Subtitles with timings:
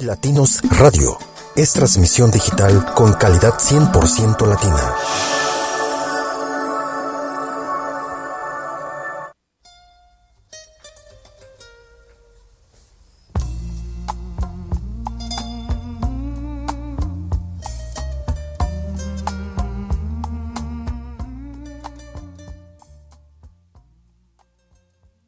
[0.00, 1.18] Latinos Radio
[1.54, 4.94] es transmisión digital con calidad 100% latina.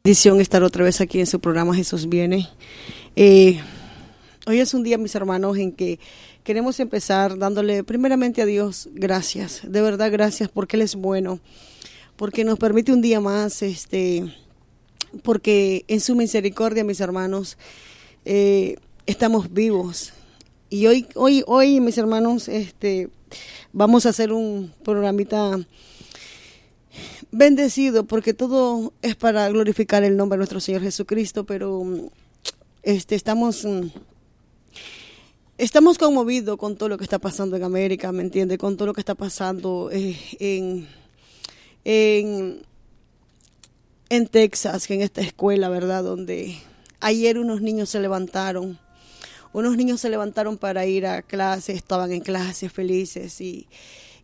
[0.03, 2.49] Bendición estar otra vez aquí en su programa Jesús viene.
[3.15, 3.61] Eh,
[4.45, 5.99] hoy es un día, mis hermanos, en que
[6.43, 11.39] queremos empezar dándole primeramente a Dios gracias, de verdad gracias porque Él es bueno,
[12.15, 14.33] porque nos permite un día más, este,
[15.23, 17.57] porque en su misericordia, mis hermanos,
[18.25, 20.13] eh, estamos vivos.
[20.69, 23.09] Y hoy, hoy, hoy, mis hermanos, este,
[23.71, 25.59] vamos a hacer un programita
[27.31, 31.83] bendecido porque todo es para glorificar el nombre de nuestro Señor Jesucristo, pero
[32.83, 33.65] este estamos
[35.57, 38.57] estamos conmovidos con todo lo que está pasando en América, ¿me entiende?
[38.57, 40.87] Con todo lo que está pasando eh, en,
[41.83, 42.65] en
[44.09, 46.03] en Texas, en esta escuela, ¿verdad?
[46.03, 46.57] Donde
[46.99, 48.77] ayer unos niños se levantaron,
[49.51, 53.67] unos niños se levantaron para ir a clase, estaban en clase felices y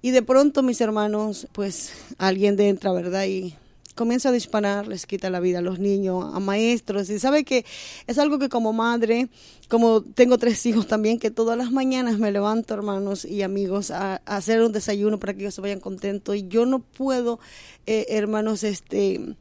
[0.04, 3.26] y de pronto, mis hermanos, pues alguien de entra, ¿verdad?
[3.26, 3.54] Y
[3.94, 7.10] comienza a disparar, les quita la vida a los niños, a maestros.
[7.10, 7.66] Y sabe que
[8.08, 9.30] es algo que como madre,
[9.70, 14.16] como tengo tres hijos también, que todas las mañanas me levanto, hermanos y amigos, a,
[14.26, 16.36] hacer un desayuno para que ellos se vayan contentos.
[16.36, 17.40] Y yo no puedo,
[17.86, 19.36] eh, hermanos, este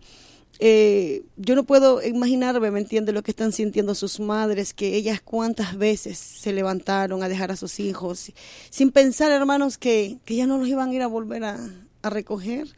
[0.62, 5.22] eh, yo no puedo imaginarme, ¿me entiende?, lo que están sintiendo sus madres, que ellas
[5.22, 8.30] cuántas veces se levantaron a dejar a sus hijos,
[8.68, 11.58] sin pensar, hermanos, que, que ya no los iban a ir a volver a,
[12.02, 12.68] a recoger,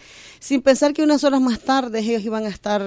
[0.40, 2.82] sin pensar que unas horas más tarde ellos iban a estar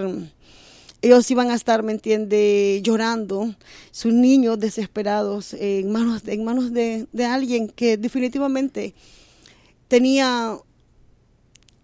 [1.01, 3.53] ellos iban a estar, ¿me entiende?, llorando,
[3.91, 8.95] sus niños desesperados en manos, en manos de, de alguien que definitivamente
[9.87, 10.57] tenía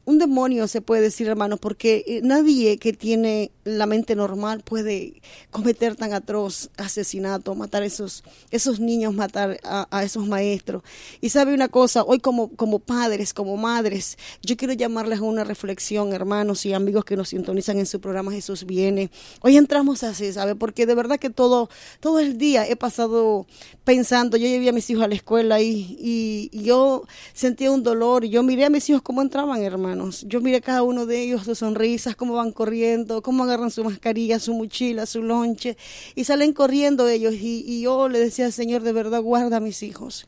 [0.06, 5.22] un demonio se puede decir, hermano, porque eh, nadie que tiene la mente normal puede
[5.52, 10.82] cometer tan atroz asesinato, matar a esos, esos niños, matar a, esos maestros.
[11.22, 15.44] Y sabe una cosa, hoy como, como padres, como madres, yo quiero llamarles a una
[15.44, 19.12] reflexión, hermanos y amigos que nos sintonizan en su programa Jesús viene.
[19.42, 20.56] Hoy entramos así, ¿sabe?
[20.56, 21.70] Porque de verdad que todo,
[22.00, 23.46] todo el día he pasado
[23.84, 27.04] pensando, yo llevé a mis hijos a la escuela y, y, yo
[27.34, 29.91] sentía un dolor, y yo miré a mis hijos cómo entraban, hermano
[30.26, 33.84] yo miré a cada uno de ellos, sus sonrisas, cómo van corriendo, cómo agarran su
[33.84, 35.78] mascarilla, su mochila, su lonche,
[36.16, 37.34] y salen corriendo ellos.
[37.34, 40.28] Y, yo le decía al Señor, de verdad, guarda a mis hijos.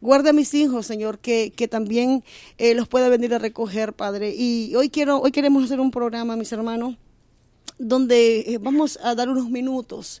[0.00, 2.22] Guarda a mis hijos, Señor, que, que también
[2.58, 4.34] eh, los pueda venir a recoger, Padre.
[4.36, 6.96] Y hoy quiero, hoy queremos hacer un programa, mis hermanos,
[7.78, 10.20] donde eh, vamos a dar unos minutos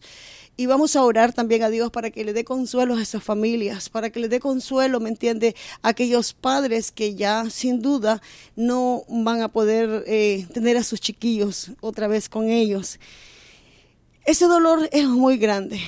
[0.56, 3.88] y vamos a orar también a Dios para que le dé consuelo a esas familias,
[3.90, 5.54] para que le dé consuelo, ¿me entiende?
[5.82, 8.22] A aquellos padres que ya sin duda
[8.54, 12.98] no van a poder eh, tener a sus chiquillos otra vez con ellos.
[14.24, 15.80] Ese dolor es muy grande.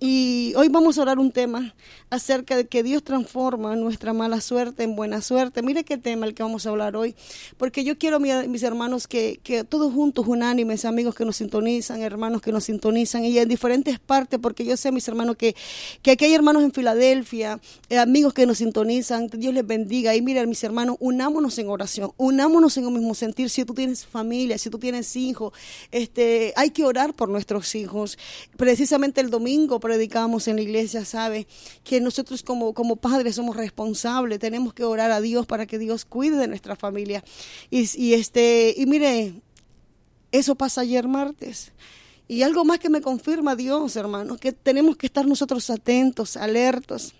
[0.00, 1.74] Y hoy vamos a orar un tema
[2.08, 5.60] acerca de que Dios transforma nuestra mala suerte en buena suerte.
[5.60, 7.16] Mire qué tema el que vamos a hablar hoy,
[7.56, 12.42] porque yo quiero, mis hermanos, que, que todos juntos, unánimes, amigos que nos sintonizan, hermanos
[12.42, 15.56] que nos sintonizan, y en diferentes partes, porque yo sé, mis hermanos, que,
[16.00, 17.58] que aquí hay hermanos en Filadelfia,
[17.88, 20.14] eh, amigos que nos sintonizan, Dios les bendiga.
[20.14, 23.50] Y mira, mis hermanos, unámonos en oración, unámonos en el mismo sentir.
[23.50, 25.52] Si tú tienes familia, si tú tienes hijos,
[25.90, 28.16] este, hay que orar por nuestros hijos.
[28.56, 31.46] Precisamente el domingo, predicamos en la iglesia, sabe
[31.82, 36.04] que nosotros como, como padres somos responsables, tenemos que orar a Dios para que Dios
[36.04, 37.24] cuide de nuestra familia.
[37.70, 39.32] Y, y este, y mire,
[40.30, 41.72] eso pasa ayer martes.
[42.28, 47.14] Y algo más que me confirma Dios, hermano, que tenemos que estar nosotros atentos, alertos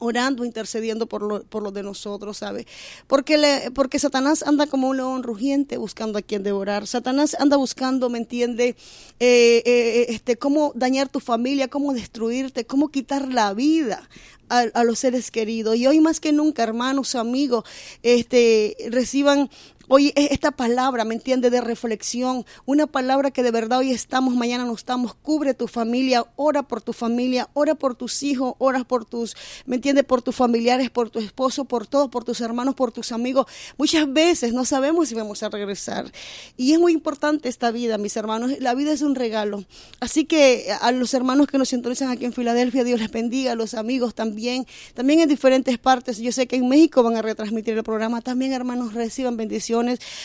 [0.00, 2.66] orando, intercediendo por lo, por lo de nosotros, ¿sabe?
[3.06, 6.86] Porque, porque Satanás anda como un león rugiente buscando a quien devorar.
[6.86, 8.74] Satanás anda buscando, ¿me entiende?
[9.20, 14.08] Eh, eh, este, cómo dañar tu familia, cómo destruirte, cómo quitar la vida
[14.48, 15.76] a, a, los seres queridos.
[15.76, 17.64] Y hoy más que nunca, hermanos, amigos,
[18.02, 19.50] este, reciban
[19.92, 21.50] Hoy esta palabra, ¿me entiende?
[21.50, 25.16] De reflexión, una palabra que de verdad hoy estamos, mañana no estamos.
[25.16, 29.34] Cubre tu familia, ora por tu familia, ora por tus hijos, ora por tus,
[29.66, 30.04] ¿me entiende?
[30.04, 33.46] Por tus familiares, por tu esposo, por todos, por tus hermanos, por tus amigos.
[33.78, 36.12] Muchas veces no sabemos si vamos a regresar.
[36.56, 38.52] Y es muy importante esta vida, mis hermanos.
[38.60, 39.64] La vida es un regalo.
[39.98, 43.56] Así que a los hermanos que nos sintonizan aquí en Filadelfia, Dios les bendiga, a
[43.56, 46.18] los amigos también, también en diferentes partes.
[46.18, 48.20] Yo sé que en México van a retransmitir el programa.
[48.20, 49.79] También, hermanos, reciban bendiciones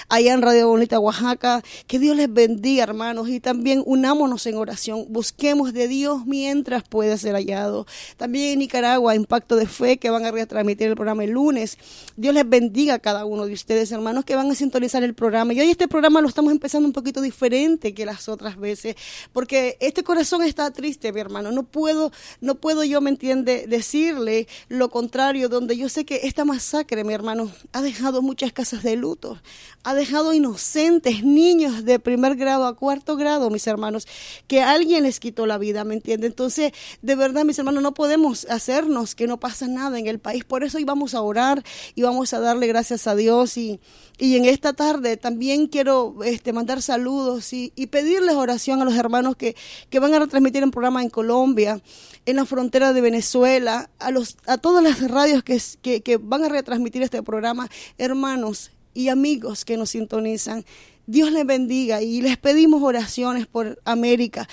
[0.10, 1.64] allá en Radio Bonita, Oaxaca.
[1.88, 5.06] Que Dios les bendiga, hermanos, y también unámonos en oración.
[5.10, 7.86] Busquemos de Dios mientras pueda ser hallado.
[8.18, 11.78] También en Nicaragua, Impacto de Fe, que van a retransmitir el programa el lunes.
[12.16, 15.54] Dios les bendiga a cada uno de ustedes, hermanos, que van a sintonizar el programa.
[15.54, 18.96] Y hoy este programa lo estamos empezando un poquito diferente que las otras veces,
[19.34, 21.52] porque este corazón está triste, mi hermano.
[21.52, 22.12] No puedo,
[22.42, 27.14] no puedo yo, ¿me entiende?, decirle lo contrario, donde yo sé que esta masacre, mi
[27.14, 29.40] hermano, ha dejado muchas casas de luto,
[29.84, 34.08] ha dejado inocentes niños de primer grado a cuarto grado, mis hermanos,
[34.48, 36.28] que alguien les quitó la vida, ¿me entiende?
[36.28, 36.72] Entonces,
[37.02, 40.44] de verdad, mis hermanos, no podemos hacernos que no pasa nada en el país.
[40.44, 41.64] Por eso hoy vamos a orar
[41.94, 43.80] y vamos a darle gracias a Dios y,
[44.18, 49.36] y en esta tarde también quiero este, mandar saludos y, pedirles oración a los hermanos
[49.36, 49.56] que,
[49.90, 51.82] que van a retransmitir un programa en Colombia,
[52.26, 56.50] en la frontera de Venezuela, a, los, a todas las radios que, que van a
[56.50, 60.66] retransmitir este programa, hermanos y amigos que nos sintonizan.
[61.06, 64.50] Dios les bendiga y les pedimos oraciones por América.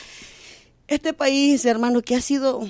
[0.89, 2.69] Este país, hermano, que ha sido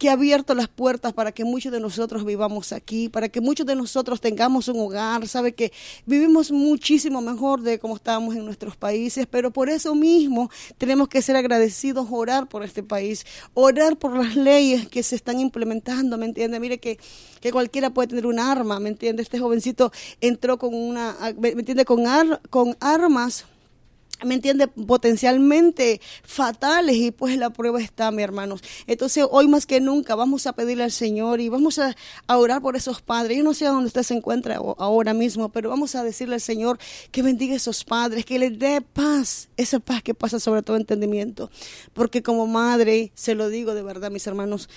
[0.00, 3.66] que ha abierto las puertas para que muchos de nosotros vivamos aquí, para que muchos
[3.66, 5.72] de nosotros tengamos un hogar, sabe que
[6.06, 11.20] vivimos muchísimo mejor de como estábamos en nuestros países, pero por eso mismo tenemos que
[11.20, 16.24] ser agradecidos, orar por este país, orar por las leyes que se están implementando, ¿me
[16.24, 16.58] entiende?
[16.60, 16.98] Mire que,
[17.42, 19.22] que cualquiera puede tener un arma, ¿me entiende?
[19.22, 19.92] Este jovencito
[20.22, 21.84] entró con una, ¿me entiende?
[21.84, 23.44] Con, ar, con armas
[24.24, 24.68] ¿me entiende?
[24.68, 28.62] Potencialmente fatales y pues la prueba está, mi hermanos.
[28.86, 31.96] Entonces hoy más que nunca vamos a pedirle al Señor y vamos a,
[32.28, 33.38] orar por esos padres.
[33.38, 36.78] Yo no sé dónde usted se encuentra ahora mismo, pero vamos a decirle al Señor
[37.10, 40.76] que bendiga a esos padres, que les dé paz, esa paz que pasa sobre todo
[40.76, 41.50] entendimiento.
[41.92, 44.68] Porque como madre, se lo digo de verdad, mis hermanos,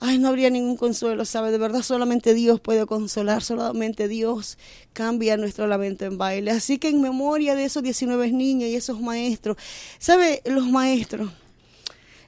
[0.00, 1.50] ay, no habría ningún consuelo, ¿sabe?
[1.50, 4.58] De verdad solamente Dios puede consolar, solamente Dios
[4.92, 6.50] cambia nuestro lamento en baile.
[6.50, 9.56] Así que en memoria de esos 19 niños y esos maestros,
[9.98, 10.42] ¿sabe?
[10.44, 11.30] Los maestros,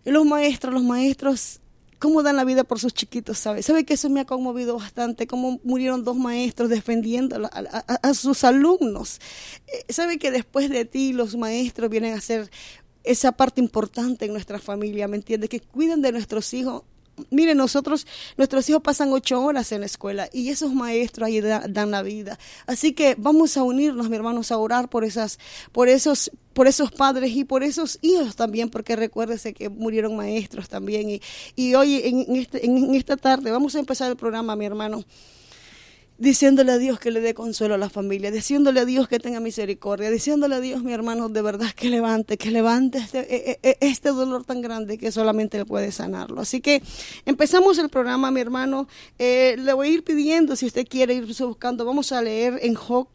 [0.04, 1.60] los maestros, los maestros
[2.00, 3.62] cómo dan la vida por sus chiquitos, ¿sabe?
[3.62, 5.26] ¿Sabe que eso me ha conmovido bastante?
[5.26, 9.20] Cómo murieron dos maestros defendiendo a, sus alumnos.
[9.66, 12.50] Eh, ¿Sabe que después de ti los maestros vienen a ser
[13.04, 15.48] esa parte importante en nuestra familia, ¿me entiende?
[15.48, 16.82] Que cuiden de nuestros hijos
[17.30, 18.06] Miren, nosotros,
[18.36, 22.38] nuestros hijos pasan ocho horas en la escuela y esos maestros ahí dan la vida.
[22.66, 25.38] Así que vamos a unirnos, mi hermanos, a orar por esas,
[25.72, 30.68] por esos, por esos padres y por esos hijos también, porque recuérdese que murieron maestros
[30.68, 31.10] también.
[31.10, 31.20] Y,
[31.56, 35.04] y hoy, en, este, en esta tarde, vamos a empezar el programa, mi hermano
[36.20, 39.40] diciéndole a Dios que le dé consuelo a la familia, diciéndole a Dios que tenga
[39.40, 43.70] misericordia, diciéndole a Dios, mi hermano, de verdad que levante, que levante este, e, e,
[43.70, 46.42] e, este dolor tan grande que solamente Él puede sanarlo.
[46.42, 46.82] Así que
[47.24, 48.86] empezamos el programa, mi hermano.
[49.18, 52.74] Eh, le voy a ir pidiendo, si usted quiere ir buscando, vamos a leer en
[52.74, 53.08] Job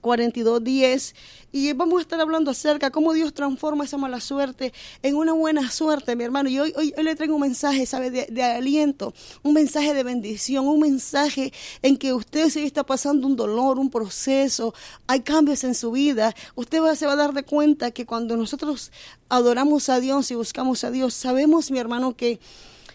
[0.00, 1.14] 42.10
[1.52, 5.32] y vamos a estar hablando acerca de cómo Dios transforma esa mala suerte en una
[5.32, 6.48] buena suerte, mi hermano.
[6.48, 8.10] Y hoy, hoy, le traigo un mensaje, ¿sabe?
[8.10, 9.12] De, aliento,
[9.42, 11.52] un mensaje de bendición, un mensaje
[11.82, 14.74] en que usted si está pasando un dolor, un proceso,
[15.06, 18.36] hay cambios en su vida, usted va, se va a dar de cuenta que cuando
[18.36, 18.92] nosotros
[19.28, 22.40] adoramos a Dios y buscamos a Dios, sabemos, mi hermano, que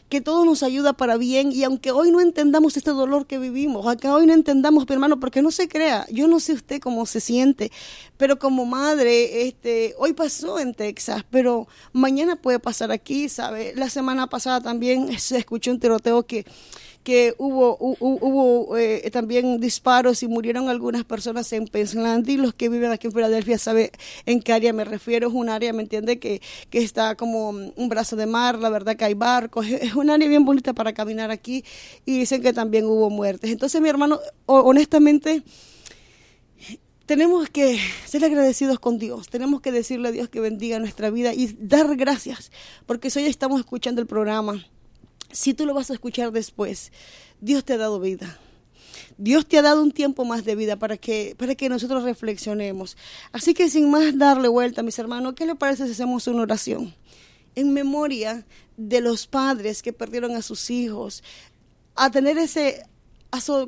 [0.09, 3.85] que todo nos ayuda para bien y aunque hoy no entendamos este dolor que vivimos,
[3.85, 7.19] aunque hoy no entendamos, hermano, porque no se crea, yo no sé usted cómo se
[7.19, 7.71] siente,
[8.17, 13.73] pero como madre, este, hoy pasó en Texas, pero mañana puede pasar aquí, ¿sabe?
[13.75, 16.45] La semana pasada también se escuchó un tiroteo que
[17.05, 22.67] que hubo, hubo, eh, también disparos y murieron algunas personas en Pennsylvania y los que
[22.67, 23.91] viven aquí en Filadelfia saben
[24.25, 26.17] en qué área me refiero, es un área, ¿me entiende?
[26.17, 30.09] Que, que está como un brazo de mar, la verdad que hay barcos, es un
[30.09, 31.63] área bien bonita para caminar aquí
[32.07, 33.51] y dicen que también hubo muertes.
[33.51, 35.43] Entonces mi hermano, honestamente,
[37.05, 41.35] tenemos que ser agradecidos con Dios, tenemos que decirle a Dios que bendiga nuestra vida
[41.35, 42.51] y dar gracias,
[42.87, 44.65] porque hoy estamos escuchando el programa
[45.31, 46.91] si tú lo vas a escuchar después,
[47.41, 48.39] Dios te ha dado vida.
[49.17, 52.97] Dios te ha dado un tiempo más de vida para que, para que nosotros reflexionemos.
[53.31, 56.93] Así que sin más darle vuelta, mis hermanos, ¿qué le parece si hacemos una oración?
[57.55, 58.45] En memoria
[58.77, 61.23] de los padres que perdieron a sus hijos,
[61.95, 62.83] a tener ese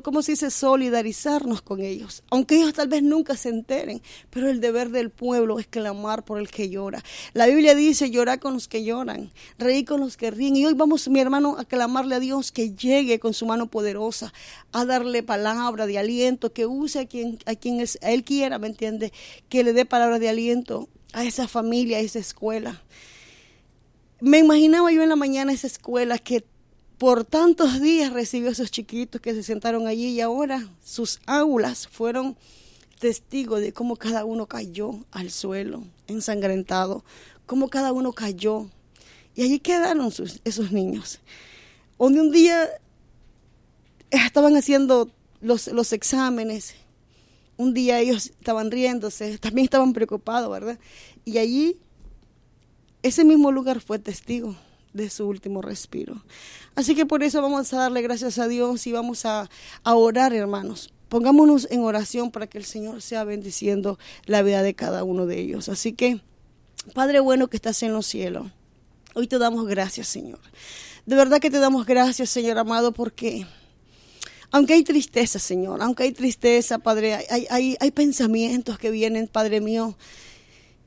[0.02, 0.50] ¿cómo se dice?
[0.50, 2.22] Solidarizarnos con ellos.
[2.30, 6.38] Aunque ellos tal vez nunca se enteren, pero el deber del pueblo es clamar por
[6.38, 7.02] el que llora.
[7.32, 10.56] La Biblia dice, llorar con los que lloran, reír con los que ríen.
[10.56, 14.32] Y hoy vamos, mi hermano, a clamarle a Dios que llegue con su mano poderosa,
[14.72, 19.12] a darle palabra de aliento, que use a quien, a quien él quiera, ¿me entiende?
[19.48, 22.82] Que le dé palabra de aliento a esa familia, a esa escuela.
[24.20, 26.44] Me imaginaba yo en la mañana esa escuela que
[26.98, 31.86] por tantos días recibió a esos chiquitos que se sentaron allí y ahora sus aulas
[31.86, 32.36] fueron
[32.98, 37.04] testigo de cómo cada uno cayó al suelo, ensangrentado,
[37.46, 38.66] cómo cada uno cayó.
[39.36, 40.12] Y allí quedaron
[40.44, 41.20] esos niños.
[41.96, 42.68] Donde un día
[44.10, 45.08] estaban haciendo
[45.40, 46.74] los, los exámenes,
[47.56, 50.78] un día ellos estaban riéndose, también estaban preocupados, ¿verdad?
[51.24, 51.78] Y allí,
[53.04, 54.56] ese mismo lugar fue testigo
[54.98, 56.22] de su último respiro.
[56.74, 59.48] Así que por eso vamos a darle gracias a Dios y vamos a,
[59.82, 60.92] a orar, hermanos.
[61.08, 65.40] Pongámonos en oración para que el Señor sea bendiciendo la vida de cada uno de
[65.40, 65.70] ellos.
[65.70, 66.20] Así que,
[66.94, 68.52] Padre bueno que estás en los cielos,
[69.14, 70.40] hoy te damos gracias, Señor.
[71.06, 73.46] De verdad que te damos gracias, Señor amado, porque
[74.50, 79.60] aunque hay tristeza, Señor, aunque hay tristeza, Padre, hay, hay, hay pensamientos que vienen, Padre
[79.60, 79.96] mío,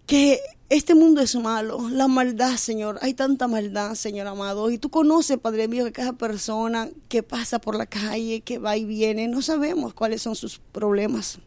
[0.05, 0.39] que
[0.70, 5.38] este mundo es malo, la maldad, Señor, hay tanta maldad, Señor amado, y tú conoces,
[5.38, 9.41] Padre mío, que cada persona que pasa por la calle, que va y viene, no
[9.41, 11.39] sabemos cuáles son sus problemas,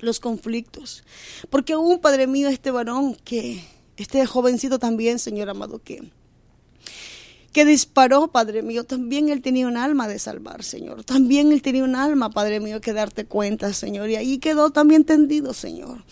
[0.00, 1.02] los conflictos,
[1.48, 3.64] porque aún, Padre mío, este varón que,
[3.96, 6.10] este jovencito también, Señor amado, que
[7.52, 11.04] que disparó, Padre mío, también Él tenía un alma de salvar, Señor.
[11.04, 14.08] También Él tenía un alma, Padre mío, que darte cuenta, Señor.
[14.08, 16.04] Y ahí quedó también tendido, Señor.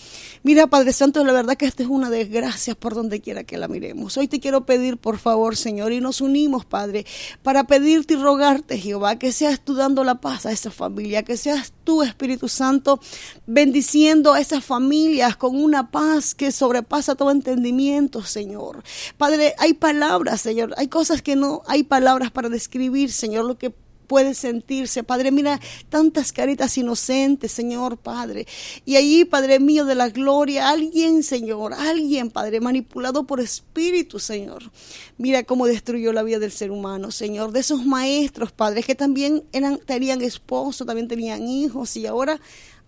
[0.42, 3.68] Mira, Padre Santo, la verdad que esta es una desgracia por donde quiera que la
[3.68, 4.16] miremos.
[4.16, 7.06] Hoy te quiero pedir, por favor, Señor, y nos unimos, Padre,
[7.42, 11.36] para pedirte y rogarte, Jehová, que seas tú dando la paz a esa familia, que
[11.36, 13.00] seas tú, Espíritu Santo,
[13.46, 18.82] bendiciendo a esas familias con una paz que sobrepasa todo entendimiento, Señor.
[19.16, 23.74] Padre, hay palabras, Señor, hay cosas que no hay palabras para describir, Señor, lo que
[24.10, 25.04] puede sentirse.
[25.04, 28.44] Padre, mira tantas caritas inocentes, Señor, Padre.
[28.84, 34.64] Y allí, Padre mío de la gloria, alguien, Señor, alguien, Padre, manipulado por espíritu, Señor.
[35.16, 37.52] Mira cómo destruyó la vida del ser humano, Señor.
[37.52, 42.40] De esos maestros, Padre, que también eran, tenían esposo, también tenían hijos y ahora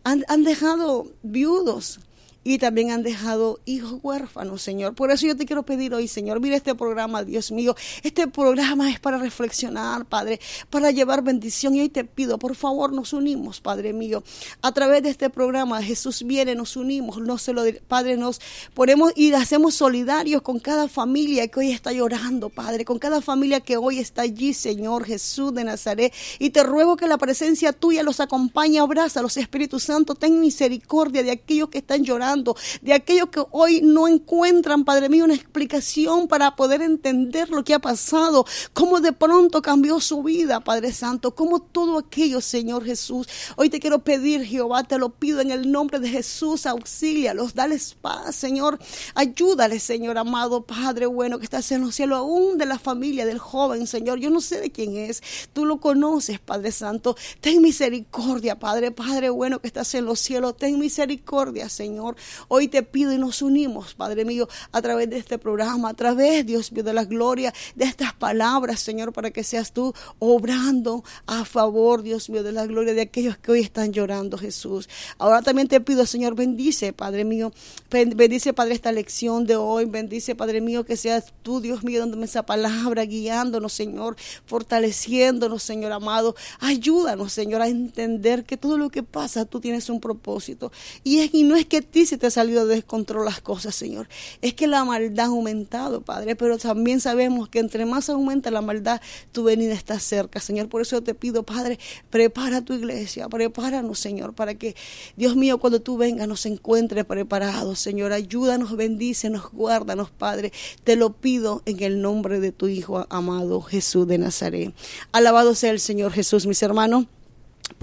[0.02, 2.00] han, han dejado viudos
[2.44, 4.94] y también han dejado hijos huérfanos, Señor.
[4.94, 7.76] Por eso yo te quiero pedir hoy, Señor, mira este programa, Dios mío.
[8.02, 11.74] Este programa es para reflexionar, Padre, para llevar bendición.
[11.74, 14.24] Y hoy te pido, por favor, nos unimos, Padre mío.
[14.60, 18.40] A través de este programa, Jesús viene, nos unimos, no se lo, Padre, nos
[18.74, 23.60] ponemos y hacemos solidarios con cada familia que hoy está llorando, Padre, con cada familia
[23.60, 26.12] que hoy está allí, Señor Jesús de Nazaret.
[26.38, 31.22] Y te ruego que la presencia tuya los acompañe, abraza los Espíritus Santo, ten misericordia
[31.22, 32.31] de aquellos que están llorando
[32.80, 37.74] de aquellos que hoy no encuentran, Padre mío, una explicación para poder entender lo que
[37.74, 43.28] ha pasado, cómo de pronto cambió su vida, Padre Santo, cómo todo aquello, Señor Jesús.
[43.56, 47.94] Hoy te quiero pedir, Jehová, te lo pido en el nombre de Jesús, auxílialos, dales
[48.00, 48.78] paz, Señor,
[49.14, 53.38] ayúdales, Señor amado, Padre bueno, que estás en los cielos, aún de la familia del
[53.38, 54.18] joven, Señor.
[54.18, 55.22] Yo no sé de quién es,
[55.52, 57.16] tú lo conoces, Padre Santo.
[57.40, 62.16] Ten misericordia, Padre, Padre bueno, que estás en los cielos, ten misericordia, Señor.
[62.48, 66.46] Hoy te pido y nos unimos, Padre mío, a través de este programa, a través,
[66.46, 71.44] Dios mío, de la gloria, de estas palabras, Señor, para que seas tú obrando a
[71.44, 74.88] favor, Dios mío, de la gloria de aquellos que hoy están llorando, Jesús.
[75.18, 77.52] Ahora también te pido, Señor, bendice, Padre mío,
[77.90, 82.26] bendice, Padre, esta lección de hoy, bendice, Padre mío, que seas tú, Dios mío, dándome
[82.26, 86.34] esa palabra, guiándonos, Señor, fortaleciéndonos, Señor amado.
[86.60, 90.72] Ayúdanos, Señor, a entender que todo lo que pasa, tú tienes un propósito.
[91.04, 93.74] Y, es, y no es que ti se te ha salido de descontrol las cosas,
[93.74, 94.06] Señor.
[94.42, 98.60] Es que la maldad ha aumentado, Padre, pero también sabemos que entre más aumenta la
[98.60, 99.00] maldad,
[99.32, 100.68] tu venida está cerca, Señor.
[100.68, 101.78] Por eso te pido, Padre,
[102.10, 104.76] prepara tu iglesia, prepáranos, Señor, para que,
[105.16, 108.12] Dios mío, cuando tú vengas nos encuentre preparados, Señor.
[108.12, 110.52] Ayúdanos, bendícenos, guárdanos, Padre.
[110.84, 114.74] Te lo pido en el nombre de tu Hijo amado Jesús de Nazaret.
[115.12, 117.06] Alabado sea el Señor Jesús, mis hermanos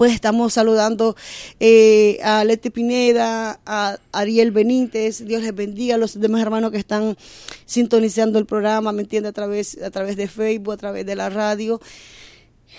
[0.00, 1.14] pues estamos saludando
[1.60, 6.78] eh, a Leti Pineda, a Ariel Benítez, Dios les bendiga a los demás hermanos que
[6.78, 7.18] están
[7.66, 11.28] sintonizando el programa, me entiende, a través, a través de Facebook, a través de la
[11.28, 11.82] radio.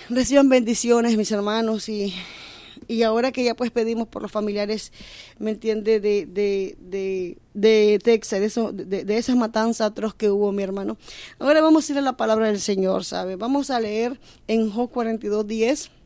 [0.08, 2.12] Reciban bendiciones, mis hermanos, y,
[2.88, 4.92] y ahora que ya pues pedimos por los familiares,
[5.38, 10.28] ¿me entiende?, de, de, de, de Texas, de, eso, de, de esas matanzas atroz que
[10.28, 10.98] hubo, mi hermano.
[11.38, 13.36] Ahora vamos a ir a la palabra del Señor, ¿sabe?
[13.36, 16.01] Vamos a leer en Job 42, 10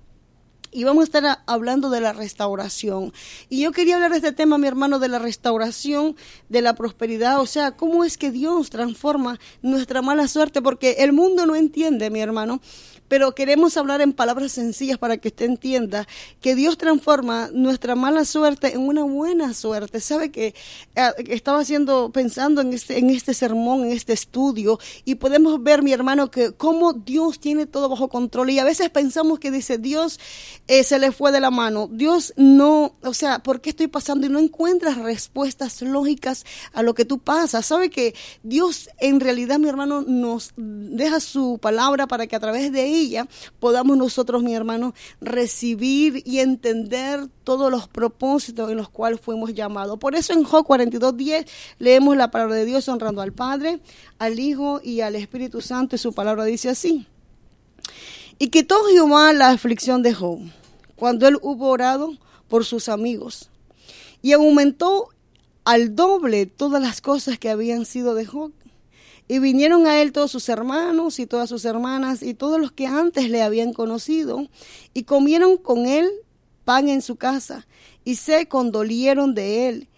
[0.73, 3.13] y vamos a estar hablando de la restauración.
[3.49, 6.17] Y yo quería hablar de este tema, mi hermano, de la restauración,
[6.49, 11.13] de la prosperidad, o sea, cómo es que Dios transforma nuestra mala suerte, porque el
[11.13, 12.61] mundo no entiende, mi hermano,
[13.09, 16.07] pero queremos hablar en palabras sencillas para que usted entienda
[16.41, 20.01] que Dios transforma nuestra mala suerte en una buena suerte.
[20.01, 20.55] Sabe que
[20.95, 25.83] eh, estaba haciendo, pensando en este, en este sermón, en este estudio, y podemos ver,
[25.83, 28.51] mi hermano, que cómo Dios tiene todo bajo control.
[28.51, 30.19] Y a veces pensamos que dice, Dios
[30.69, 31.89] eh, se le fue de la mano.
[31.91, 34.27] Dios no, o sea, ¿por qué estoy pasando?
[34.27, 37.67] Y no encuentras respuestas lógicas a lo que tú pasas.
[37.67, 42.73] Sabe que Dios en realidad, mi hermano, nos deja su palabra para que a través
[42.73, 42.87] de
[43.59, 49.99] podamos nosotros, mi hermano, recibir y entender todos los propósitos en los cuales fuimos llamados.
[49.99, 51.47] Por eso en Job 42.10
[51.79, 53.81] leemos la palabra de Dios honrando al Padre,
[54.19, 57.07] al Hijo y al Espíritu Santo y su palabra dice así.
[58.39, 60.41] Y quitó Jehová la aflicción de Job
[60.97, 62.13] cuando él hubo orado
[62.49, 63.51] por sus amigos
[64.23, 65.09] y aumentó
[65.65, 68.53] al doble todas las cosas que habían sido de Job.
[69.29, 72.87] Y vinieron a él todos sus hermanos y todas sus hermanas y todos los que
[72.87, 74.47] antes le habían conocido
[74.95, 76.09] y comieron con él
[76.65, 77.67] pan en su casa
[78.05, 79.89] y se condolieron de él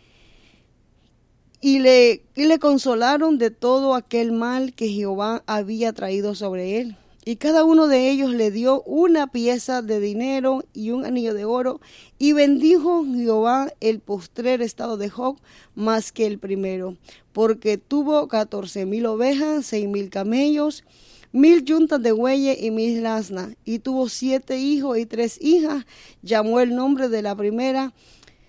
[1.61, 6.97] y le, y le consolaron de todo aquel mal que Jehová había traído sobre él.
[7.29, 11.45] Y cada uno de ellos le dio una pieza de dinero y un anillo de
[11.45, 11.79] oro,
[12.19, 15.37] y bendijo Jehová el postrer estado de Job
[15.75, 16.97] más que el primero,
[17.35, 20.85] porque tuvo catorce mil ovejas, seis mil camellos,
[21.31, 25.85] mil yuntas de bueyes y mil asnas, y tuvo siete hijos y tres hijas.
[26.23, 27.93] Llamó el nombre de la primera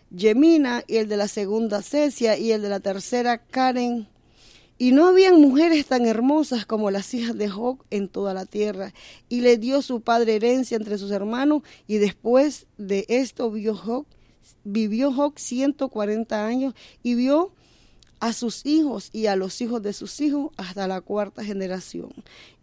[0.09, 4.07] Yemina, y el de la segunda Cecia, y el de la tercera Karen
[4.81, 8.93] y no habían mujeres tan hermosas como las hijas de Job en toda la tierra.
[9.27, 11.63] Y le dio su padre herencia entre sus hermanos.
[11.86, 14.05] Y después de esto vio Job,
[14.63, 17.51] vivió Job 140 años y vio
[18.21, 22.13] a sus hijos y a los hijos de sus hijos hasta la cuarta generación.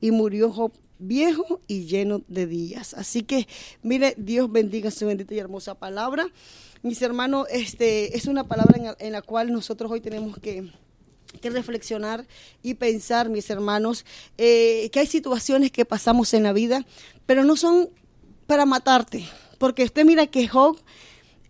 [0.01, 2.95] Y murió Job viejo y lleno de días.
[2.95, 3.47] Así que,
[3.83, 6.29] mire, Dios bendiga su bendita y hermosa palabra.
[6.83, 10.73] Mis hermanos, este es una palabra en la cual nosotros hoy tenemos que
[11.37, 12.27] que reflexionar
[12.63, 14.05] y pensar, mis hermanos,
[14.39, 16.85] eh, que hay situaciones que pasamos en la vida,
[17.27, 17.91] pero no son
[18.47, 19.25] para matarte,
[19.59, 20.79] porque usted mira que Job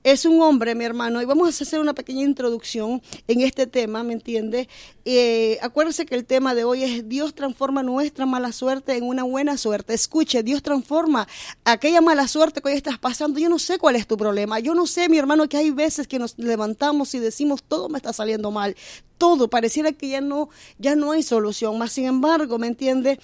[0.07, 4.05] es un hombre, mi hermano, y vamos a hacer una pequeña introducción en este tema,
[4.05, 4.69] ¿me entiende?
[5.05, 9.25] Eh, acuérdese que el tema de hoy es Dios transforma nuestra mala suerte en una
[9.25, 9.95] buena suerte.
[9.95, 11.27] Escuche, Dios transforma
[11.65, 13.41] aquella mala suerte que hoy estás pasando.
[13.41, 14.61] Yo no sé cuál es tu problema.
[14.61, 17.99] Yo no sé, mi hermano, que hay veces que nos levantamos y decimos todo me
[17.99, 18.77] está saliendo mal.
[19.19, 21.79] Todo pareciera que ya no, ya no hay solución.
[21.79, 23.19] Más sin embargo, ¿me entiende?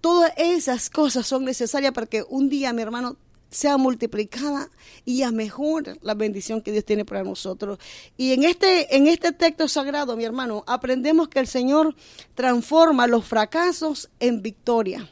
[0.00, 3.16] Todas esas cosas son necesarias para que un día, mi hermano,
[3.50, 4.68] sea multiplicada
[5.04, 7.78] y a mejor la bendición que Dios tiene para nosotros.
[8.16, 11.94] Y en este, en este texto sagrado, mi hermano, aprendemos que el Señor
[12.34, 15.08] transforma los fracasos en victoria.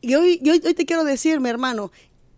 [0.00, 1.92] Y hoy, hoy, hoy te quiero decir, mi hermano,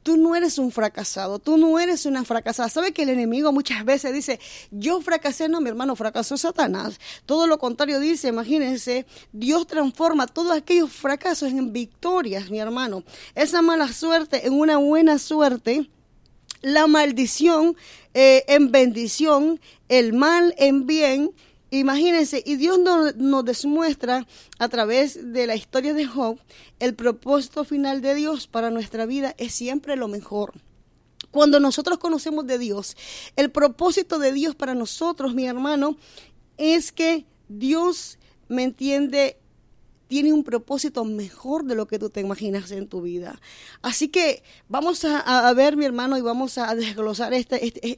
[0.04, 2.68] Tú no eres un fracasado, tú no eres una fracasada.
[2.68, 4.38] ¿Sabe que el enemigo muchas veces dice,
[4.70, 5.48] yo fracasé?
[5.48, 7.00] No, mi hermano, fracasó Satanás.
[7.24, 13.02] Todo lo contrario dice, imagínense, Dios transforma todos aquellos fracasos en victorias, mi hermano.
[13.34, 15.88] Esa mala suerte en una buena suerte
[16.60, 17.74] la maldición
[18.12, 21.30] eh, en bendición, el mal en bien
[21.78, 24.28] Imagínense, y Dios nos, nos, demuestra
[24.60, 26.38] a través de la historia de Job,
[26.78, 30.52] el propósito final de Dios para nuestra vida es siempre lo mejor.
[31.32, 32.96] Cuando nosotros conocemos de Dios,
[33.34, 35.96] el propósito de Dios para nosotros, mi hermano,
[36.58, 39.36] es que Dios me entiende
[40.06, 43.40] tiene un propósito mejor de lo que tú te imaginas en tu vida.
[43.82, 47.94] Así que vamos a, ver, mi hermano, y vamos a desglosar este, este,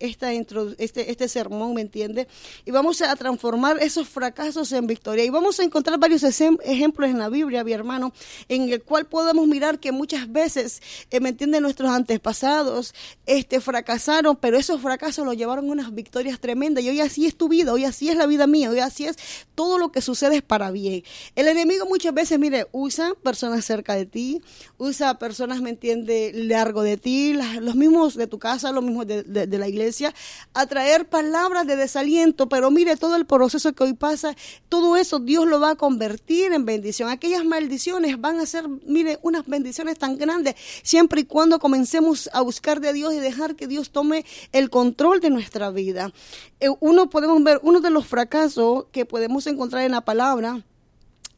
[0.78, 2.26] este, este, sermón, ¿me entiendes?
[2.64, 5.24] Y vamos a transformar esos fracasos en victoria.
[5.24, 8.12] Y vamos a encontrar varios ejemplos en la Biblia, mi hermano,
[8.48, 11.62] en el cual podemos mirar que muchas veces, eh, ¿me entienden?
[11.62, 12.94] Nuestros antepasados
[13.26, 16.84] este, fracasaron, pero esos fracasos los llevaron a unas victorias tremendas.
[16.84, 19.16] Y hoy así es tu vida, hoy así es la vida mía, hoy así es
[19.54, 21.02] todo lo que sucede es para bien.
[21.34, 24.42] El enemigo muchas veces, mire, usa personas cerca de ti,
[24.78, 29.46] usa personas, ¿me entiende?, largo de ti, los mismos de tu casa, los mismos de,
[29.58, 30.14] la iglesia,
[30.54, 34.36] a traer palabras de desaliento, pero mire, todo el proceso que hoy pasa,
[34.68, 37.08] todo eso Dios lo va a convertir en bendición.
[37.08, 42.40] Aquellas maldiciones van a ser, mire, unas bendiciones tan grandes, siempre y cuando comencemos a
[42.40, 46.12] buscar de Dios y dejar que Dios tome el control de nuestra vida.
[46.60, 50.64] Eh, uno podemos ver, uno de los fracasos que podemos encontrar en la palabra,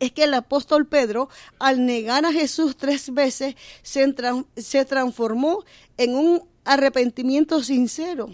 [0.00, 5.64] es que el apóstol Pedro, al negar a Jesús tres veces, se, transformó
[5.96, 8.30] en un arrepentimiento sincero.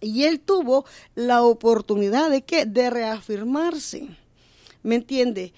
[0.00, 2.66] Y él tuvo la oportunidad de qué?
[2.66, 4.08] De reafirmarse.
[4.82, 5.52] ¿Me entiende?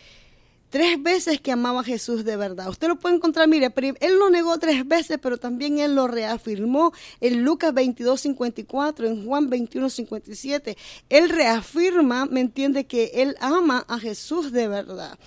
[0.70, 2.68] Tres veces que amaba a Jesús de verdad.
[2.68, 6.92] Usted lo puede encontrar, mire, él lo negó tres veces, pero también él lo reafirmó
[7.20, 10.76] en Lucas 22, 54, en Juan 21, 57.
[11.08, 15.18] Él reafirma, ¿me entiende?, que él ama a Jesús de verdad.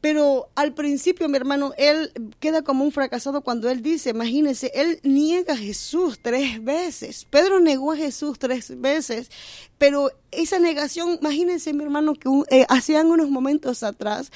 [0.00, 5.00] Pero al principio, mi hermano, él queda como un fracasado cuando él dice, imagínense, él
[5.02, 7.26] niega a Jesús tres veces.
[7.28, 9.28] Pedro negó a Jesús tres veces,
[9.76, 14.30] pero esa negación, imagínense, mi hermano, que eh, hacían unos momentos atrás,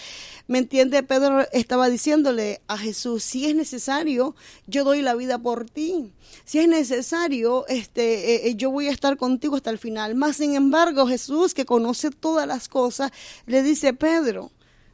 [0.48, 1.02] ¿me entiende?
[1.04, 4.34] Pedro estaba diciéndole a Jesús, si es necesario,
[4.66, 6.12] yo doy la vida por ti.
[6.44, 10.16] Si es necesario, este, eh, eh, yo voy a estar contigo hasta el final.
[10.16, 13.12] Más sin embargo, Jesús, que conoce todas las cosas,
[13.46, 14.50] le dice, Pedro,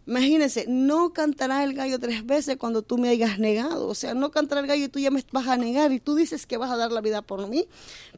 [0.09, 3.87] Imagínense, no cantará el gallo tres veces cuando tú me hayas negado.
[3.89, 6.15] O sea, no cantará el gallo y tú ya me vas a negar y tú
[6.15, 7.69] dices que vas a dar la vida por mí.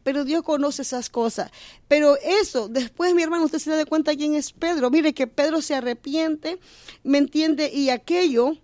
[0.05, 1.51] Pero Dios conoce esas cosas.
[1.89, 4.89] Pero eso, después, mi hermano, usted se da cuenta quién es Pedro.
[4.89, 6.61] Mire que Pedro se arrepiente,
[7.03, 7.73] ¿me entiende?
[7.75, 8.57] Y aquello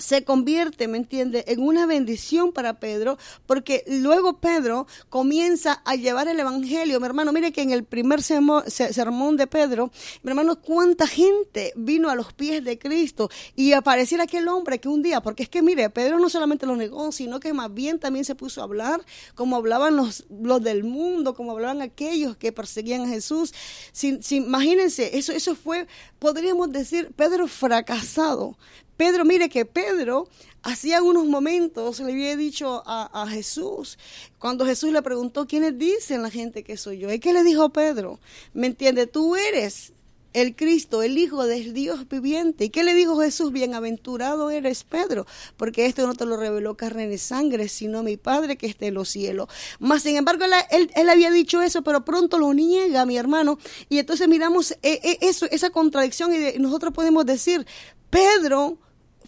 [0.00, 6.28] se convierte, ¿me entiende?, en una bendición para Pedro, porque luego Pedro comienza a llevar
[6.28, 7.00] el Evangelio.
[7.00, 9.90] Mi hermano, mire que en el primer sermón de Pedro,
[10.22, 14.88] mi hermano, cuánta gente vino a los pies de Cristo y apareciera aquel hombre que
[14.88, 17.98] un día, porque es que mire, Pedro no solamente lo negó, sino que más bien
[17.98, 19.00] también se puso a hablar,
[19.34, 23.54] como hablaban los, los del mundo, como hablaban aquellos que perseguían a Jesús.
[23.92, 25.86] Sin, imagínense, eso, eso fue,
[26.18, 28.56] podríamos decir, Pedro fracasado,
[28.96, 30.28] Pedro, mire que Pedro
[30.62, 33.98] hacía unos momentos le había dicho a, Jesús,
[34.38, 37.12] cuando Jesús le preguntó, ¿quiénes dicen la gente que soy yo?
[37.12, 38.18] ¿Y qué le dijo Pedro?
[38.52, 39.06] ¿Me entiende?
[39.06, 39.92] Tú eres
[40.32, 42.64] el Cristo, el Hijo del Dios viviente.
[42.64, 43.52] ¿Y qué le dijo Jesús?
[43.52, 45.24] Bienaventurado eres Pedro,
[45.56, 48.94] porque esto no te lo reveló carne ni sangre, sino mi Padre que está en
[48.94, 49.48] los cielos.
[49.78, 53.58] Mas, sin embargo, él, él, había dicho eso, pero pronto lo niega, mi hermano.
[53.88, 57.66] Y entonces miramos eh, eh, eso, esa contradicción y nosotros podemos decir,
[58.10, 58.78] Pedro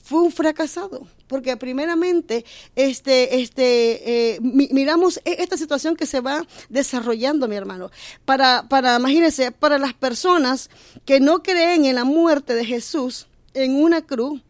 [0.09, 2.42] fue un fracasado, porque primeramente
[2.77, 7.90] este, este, eh, miramos e, esta situación que se va desarrollando, mi hermano.
[8.25, 10.71] Para, para, imagínense, para las personas
[11.05, 14.40] que no creen en la muerte de Jesús en una cruz,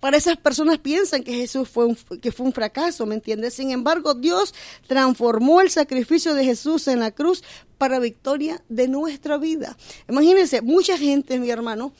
[0.00, 3.54] para esas personas piensan que Jesús fue un, que fue un fracaso, ¿me entiendes?
[3.54, 4.54] Sin embargo, Dios
[4.86, 7.42] transformó el sacrificio de Jesús en la cruz
[7.78, 9.78] para victoria de nuestra vida.
[10.10, 11.94] Imagínense, mucha gente, mi hermano,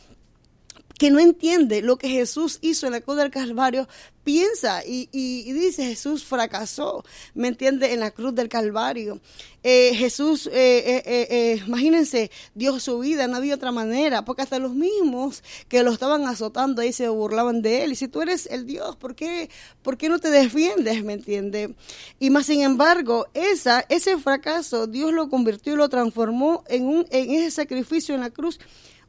[0.99, 3.89] que no entiende lo que Jesús hizo en la cruz del Calvario,
[4.25, 5.09] piensa y,
[5.53, 7.93] dice Jesús fracasó, ¿me entiende?
[7.93, 9.21] En la cruz del Calvario.
[9.65, 14.75] Eh, Jesús, eh, eh, imagínense, dio su vida, no había otra manera, porque hasta los
[14.75, 17.93] mismos que lo estaban azotando ahí se burlaban de él.
[17.93, 19.51] Y si tú eres el Dios, ¿por qué,
[19.83, 21.05] por qué no te defiendes?
[21.05, 21.75] ¿Me entiende?
[22.19, 27.07] Y más sin embargo, esa, ese fracaso Dios lo convirtió y lo transformó en, un,
[27.11, 28.59] en ese sacrificio en la cruz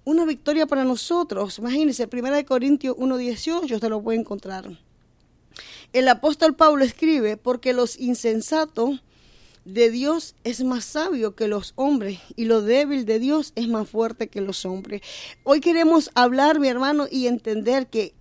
[0.06, 1.60] una victoria para nosotros.
[1.60, 4.70] Imagínense, 1 Corintios 1.18, usted lo puede encontrar.
[5.94, 9.04] El apóstol Pablo escribe, porque los insensatos
[9.66, 13.90] de Dios es más sabio que los hombres y lo débil de Dios es más
[13.90, 15.02] fuerte que los hombres.
[15.44, 18.14] Hoy queremos hablar, mi hermano, y entender que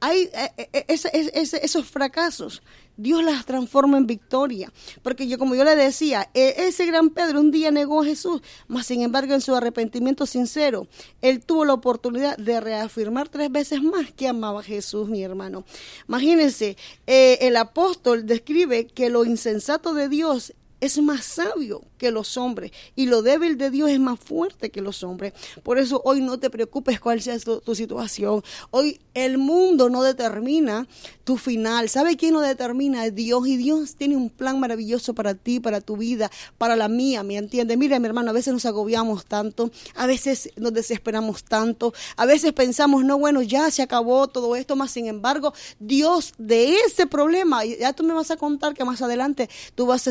[0.00, 2.62] hay eh, eh, esos fracasos
[3.02, 4.72] Dios las transforma en victoria.
[5.02, 8.42] Porque yo, como yo le decía, e, ese gran Pedro un día negó a Jesús,
[8.68, 10.86] mas sin embargo en su arrepentimiento sincero,
[11.22, 15.64] él tuvo la oportunidad de reafirmar tres veces más que amaba a Jesús, mi hermano.
[16.08, 22.72] Imagínense, el apóstol describe que lo insensato de Dios es más sabio que los hombres
[22.96, 25.32] y lo débil de Dios es más fuerte que los hombres.
[25.62, 28.42] Por eso hoy no te preocupes cuál sea tu, situación.
[28.70, 30.86] Hoy el mundo no determina
[31.24, 31.88] tu final.
[31.88, 33.08] ¿Sabe quién lo determina?
[33.10, 37.22] Dios y Dios tiene un plan maravilloso para ti, para tu vida, para la mía,
[37.22, 37.76] ¿me entiende?
[37.76, 42.52] Mira, mi hermano, a veces nos agobiamos tanto, a veces nos desesperamos tanto, a veces
[42.52, 47.64] pensamos, no, bueno, ya se acabó todo esto, más sin embargo, Dios de ese problema,
[47.64, 50.10] ya tú me vas a contar que más adelante tú vas a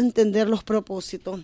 [0.59, 1.39] entenderlo propósito.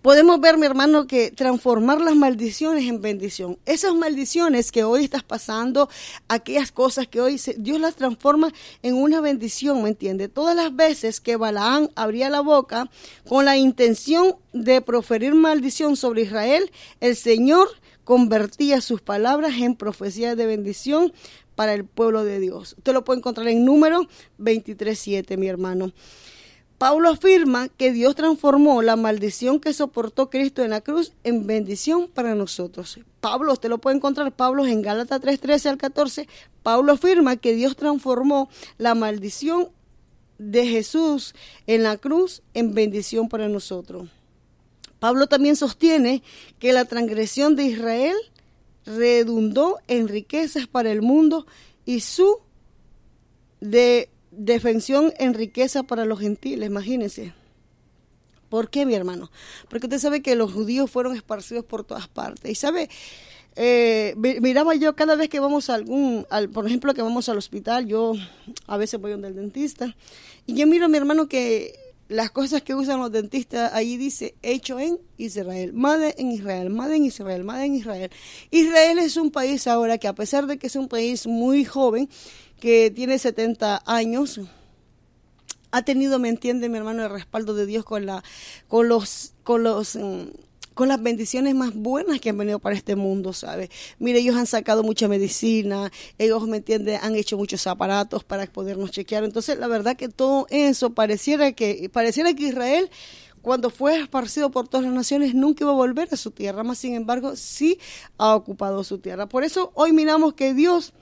[0.00, 3.58] Podemos ver, mi hermano, que transformar las maldiciones en bendición.
[3.66, 5.88] Esas maldiciones que hoy estás pasando,
[6.28, 8.52] aquellas cosas que hoy Dios las transforma
[8.82, 10.28] en una bendición, ¿me entiende?
[10.28, 12.88] Todas las veces que Balaán abría la boca
[13.28, 17.68] con la intención de proferir maldición sobre Israel, el Señor
[18.04, 21.12] convertía sus palabras en profecías de bendición
[21.56, 22.76] para el pueblo de Dios.
[22.78, 24.06] Usted lo puede encontrar en número
[24.38, 25.92] 23.7, mi hermano.
[26.78, 32.08] Pablo afirma que Dios transformó la maldición que soportó Cristo en la cruz en bendición
[32.08, 33.00] para nosotros.
[33.20, 36.28] Pablo, usted lo puede encontrar, Pablo en Gálatas 3:13 al 14,
[36.62, 39.70] Pablo afirma que Dios transformó la maldición
[40.38, 41.34] de Jesús
[41.66, 44.10] en la cruz en bendición para nosotros.
[44.98, 46.22] Pablo también sostiene
[46.58, 48.16] que la transgresión de Israel
[48.84, 51.46] redundó en riquezas para el mundo
[51.84, 52.38] y su
[53.60, 57.32] de defensión en riqueza para los gentiles, imagínense.
[58.48, 59.30] ¿Por qué, mi hermano?
[59.68, 62.50] Porque usted sabe que los judíos fueron esparcidos por todas partes.
[62.50, 62.88] Y sabe,
[63.56, 67.38] eh, miraba yo cada vez que vamos a algún, al, por ejemplo, que vamos al
[67.38, 68.12] hospital, yo
[68.66, 69.96] a veces voy donde el dentista,
[70.46, 71.74] y yo miro a mi hermano que
[72.08, 76.96] las cosas que usan los dentistas, ahí dice hecho en Israel, Made en Israel, Made
[76.96, 78.10] en Israel, Made en Israel.
[78.50, 82.08] Israel es un país ahora que a pesar de que es un país muy joven,
[82.60, 84.40] que tiene 70 años,
[85.70, 88.22] ha tenido, me entiende mi hermano, el respaldo de Dios con la,
[88.68, 90.24] con los, con los mm,
[90.76, 93.70] con las bendiciones más buenas que han venido para este mundo, ¿sabe?
[93.98, 98.90] Mire, ellos han sacado mucha medicina, ellos, ¿me entiende, Han hecho muchos aparatos para podernos
[98.90, 99.24] chequear.
[99.24, 102.90] Entonces, la verdad que todo eso pareciera que, pareciera que Israel
[103.40, 106.78] cuando fue esparcido por todas las naciones, nunca iba a volver a su tierra, más
[106.78, 107.78] sin embargo, sí
[108.18, 109.28] ha ocupado su tierra.
[109.28, 110.92] Por eso hoy miramos que Dios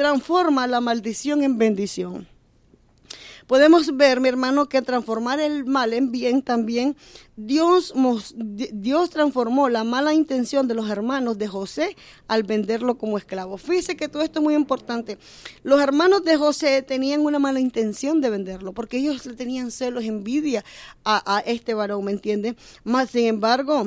[0.00, 2.26] transforma la maldición en bendición.
[3.46, 6.96] Podemos ver, mi hermano, que transformar el mal en bien también,
[7.36, 7.92] Dios,
[8.34, 11.96] Dios transformó la mala intención de los hermanos de José
[12.28, 13.58] al venderlo como esclavo.
[13.58, 15.18] Fíjese que todo esto es muy importante.
[15.64, 20.04] Los hermanos de José tenían una mala intención de venderlo, porque ellos le tenían celos,
[20.04, 20.64] envidia
[21.04, 22.56] a, este varón, ¿me entiende?
[22.84, 23.86] Más sin embargo,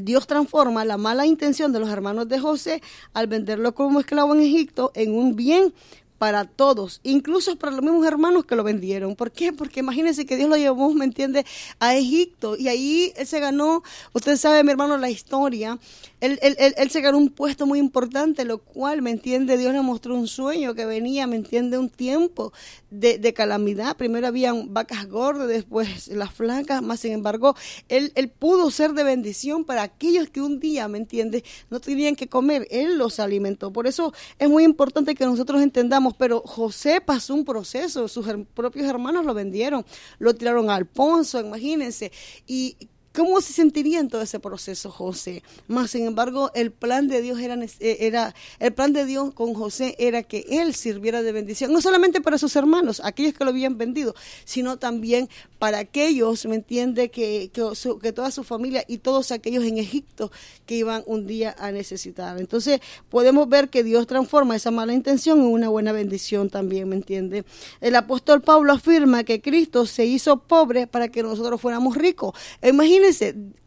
[0.00, 4.40] Dios transforma la mala intención de los hermanos de José al venderlo como esclavo en
[4.40, 5.74] Egipto en un bien
[6.22, 9.16] para todos, incluso para los mismos hermanos que lo vendieron.
[9.16, 9.52] ¿Por qué?
[9.52, 11.44] Porque imagínense que Dios lo llevó, ¿me entiende?,
[11.80, 13.82] a Egipto y ahí él se ganó,
[14.12, 15.80] usted sabe, mi hermano, la historia,
[16.20, 19.80] él, él, él, se ganó un puesto muy importante, lo cual, ¿me entiende?, Dios le
[19.80, 22.52] mostró un sueño que venía, ¿me entiende?, un tiempo
[22.92, 23.96] de, de calamidad.
[23.96, 27.56] Primero habían vacas gordas, después las flacas, más sin embargo,
[27.88, 32.14] él, él pudo ser de bendición para aquellos que un día, ¿me entiende?, no tenían
[32.14, 33.72] que comer, él los alimentó.
[33.72, 38.86] Por eso es muy importante que nosotros entendamos pero José pasó un proceso, sus propios
[38.86, 39.84] hermanos lo vendieron,
[40.18, 42.12] lo tiraron al ponzo, imagínense,
[42.46, 42.76] y
[43.14, 45.42] ¿Cómo se sentiría en todo ese proceso José?
[45.68, 49.52] Más sin embargo, el plan de Dios era, eh, era, el plan de Dios con
[49.52, 53.50] José era que él sirviera de bendición, no solamente para sus hermanos, aquellos que lo
[53.50, 54.14] habían vendido,
[54.46, 57.10] sino también para aquellos, ¿me entiende?
[57.10, 60.32] Que, que, toda su familia y todos aquellos en Egipto
[60.64, 62.40] que iban un día a necesitar.
[62.40, 66.96] Entonces, podemos ver que Dios transforma esa mala intención en una buena bendición también, ¿me
[66.96, 67.44] entiende?
[67.82, 72.34] El apóstol Pablo afirma que Cristo se hizo pobre para que nosotros fuéramos ricos.
[72.62, 73.01] Imagínense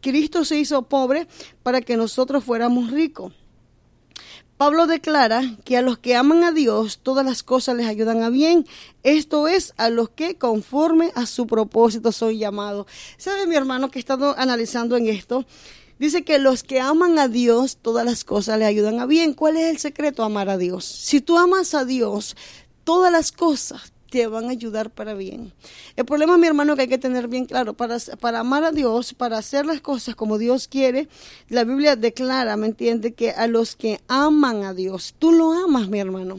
[0.00, 1.26] Cristo se hizo pobre
[1.62, 3.32] para que nosotros fuéramos ricos.
[4.56, 8.30] Pablo declara que a los que aman a Dios todas las cosas les ayudan a
[8.30, 8.66] bien.
[9.02, 12.86] Esto es a los que conforme a su propósito son llamados.
[13.18, 15.44] ¿Sabe mi hermano que he estado analizando en esto?
[15.98, 19.34] Dice que los que aman a Dios todas las cosas les ayudan a bien.
[19.34, 20.24] ¿Cuál es el secreto?
[20.24, 20.86] Amar a Dios.
[20.86, 22.34] Si tú amas a Dios,
[22.84, 25.52] todas las cosas te van a ayudar para bien.
[25.94, 29.12] El problema, mi hermano, que hay que tener bien claro, para, para amar a Dios,
[29.12, 31.08] para hacer las cosas como Dios quiere,
[31.50, 33.12] la Biblia declara, ¿me entiende?
[33.12, 36.38] Que a los que aman a Dios, tú lo amas, mi hermano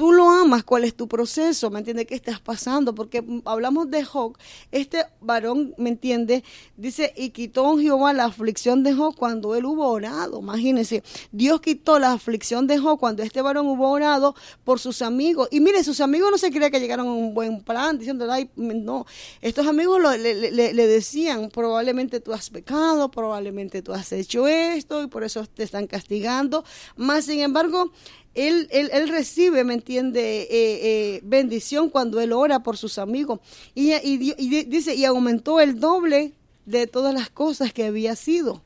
[0.00, 2.06] tú lo amas, cuál es tu proceso, ¿me entiendes?
[2.06, 2.94] ¿Qué estás pasando?
[2.94, 4.34] Porque hablamos de Job,
[4.72, 6.42] este varón, ¿me entiende?
[6.78, 11.98] Dice, y quitó Jehová la aflicción de Job cuando él hubo orado, imagínense, Dios quitó
[11.98, 14.34] la aflicción de Job cuando este varón hubo orado
[14.64, 15.48] por sus amigos.
[15.50, 19.04] Y mire, sus amigos no se creía que llegaron a un buen plan, diciendo, no,
[19.42, 25.08] estos amigos le, le decían, probablemente tú has pecado, probablemente tú has hecho esto y
[25.08, 26.64] por eso te están castigando.
[26.96, 27.92] Más sin embargo,
[28.34, 33.40] él, él, él, recibe, ¿me entiende?, eh, eh, bendición cuando él ora por sus amigos.
[33.74, 34.16] Y, y,
[34.64, 36.32] dice, y aumentó el doble
[36.66, 38.62] de todas las cosas que había sido.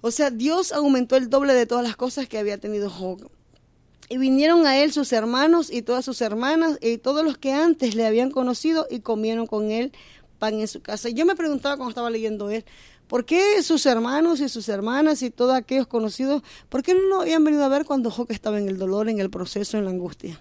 [0.00, 3.28] O sea, Dios aumentó el doble de todas las cosas que había tenido Job.
[4.08, 7.96] Y vinieron a él sus hermanos y todas sus hermanas y todos los que antes
[7.96, 9.92] le habían conocido y comieron con él
[10.38, 11.08] pan en su casa.
[11.08, 12.64] Yo me preguntaba cuando estaba leyendo él,
[13.08, 17.20] ¿Por qué sus hermanos y sus hermanas y todos aquellos conocidos, por qué no lo
[17.20, 19.90] habían venido a ver cuando Job estaba en el dolor, en el proceso, en la
[19.90, 20.40] angustia?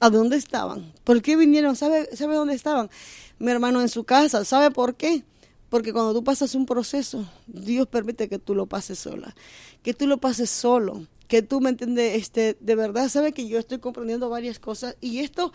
[0.00, 0.92] ¿A dónde estaban?
[1.04, 1.76] ¿Por qué vinieron?
[1.76, 2.90] ¿Sabe, ¿Sabe dónde estaban?
[3.38, 4.44] Mi hermano en su casa.
[4.44, 5.24] ¿Sabe por qué?
[5.68, 9.34] Porque cuando tú pasas un proceso, Dios permite que tú lo pases sola,
[9.82, 13.58] que tú lo pases solo, que tú me entiendes, este, de verdad, sabe que yo
[13.58, 15.52] estoy comprendiendo varias cosas y esto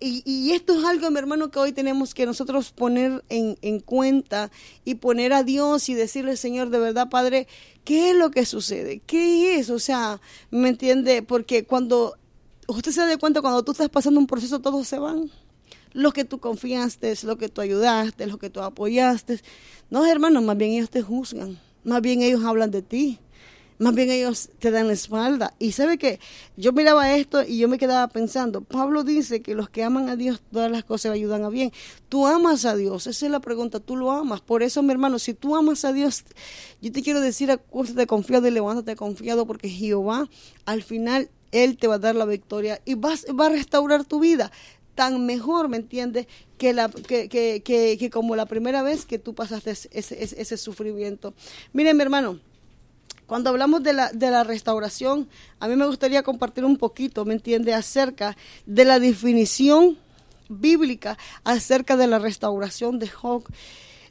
[0.00, 4.50] y, esto es algo, mi hermano, que hoy tenemos que nosotros poner en, en, cuenta
[4.84, 7.46] y poner a Dios y decirle, Señor, de verdad, Padre,
[7.84, 9.00] ¿qué es lo que sucede?
[9.06, 9.70] ¿Qué es?
[9.70, 11.22] O sea, ¿me entiende?
[11.22, 12.16] Porque cuando
[12.66, 15.30] usted se da cuenta, cuando tú estás pasando un proceso, todos se van.
[15.92, 19.40] Lo que tú confiaste, lo que tú ayudaste, lo que tú apoyaste.
[19.90, 21.58] No, hermano, más bien ellos te juzgan.
[21.84, 23.20] Más bien ellos hablan de ti.
[23.78, 25.54] Más bien ellos te dan la espalda.
[25.58, 26.20] Y sabe que
[26.56, 30.16] yo miraba esto y yo me quedaba pensando, Pablo dice que los que aman a
[30.16, 31.72] Dios, todas las cosas le ayudan a bien.
[32.08, 34.40] Tú amas a Dios, esa es la pregunta, tú lo amas.
[34.40, 36.24] Por eso, mi hermano, si tú amas a Dios,
[36.80, 40.28] yo te quiero decir, acuérdate confiado y levántate confiado porque Jehová
[40.66, 44.20] al final él te va a dar la victoria y vas, va a restaurar tu
[44.20, 44.50] vida
[44.94, 46.26] tan mejor, ¿me entiendes?
[46.58, 50.56] Que, la, que, que, que, como la primera vez que tú pasaste ese, ese, ese
[50.56, 51.34] sufrimiento.
[51.72, 52.38] Miren, mi hermano,
[53.26, 57.34] cuando hablamos de la, de la restauración, a mí me gustaría compartir un poquito, ¿me
[57.34, 59.98] entiende?, acerca de la definición
[60.48, 63.44] bíblica acerca de la restauración de Job.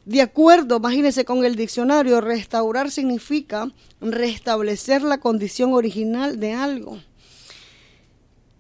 [0.06, 3.72] De acuerdo, imagínense con el diccionario, restaurar significa
[4.02, 7.00] restablecer la condición original de algo.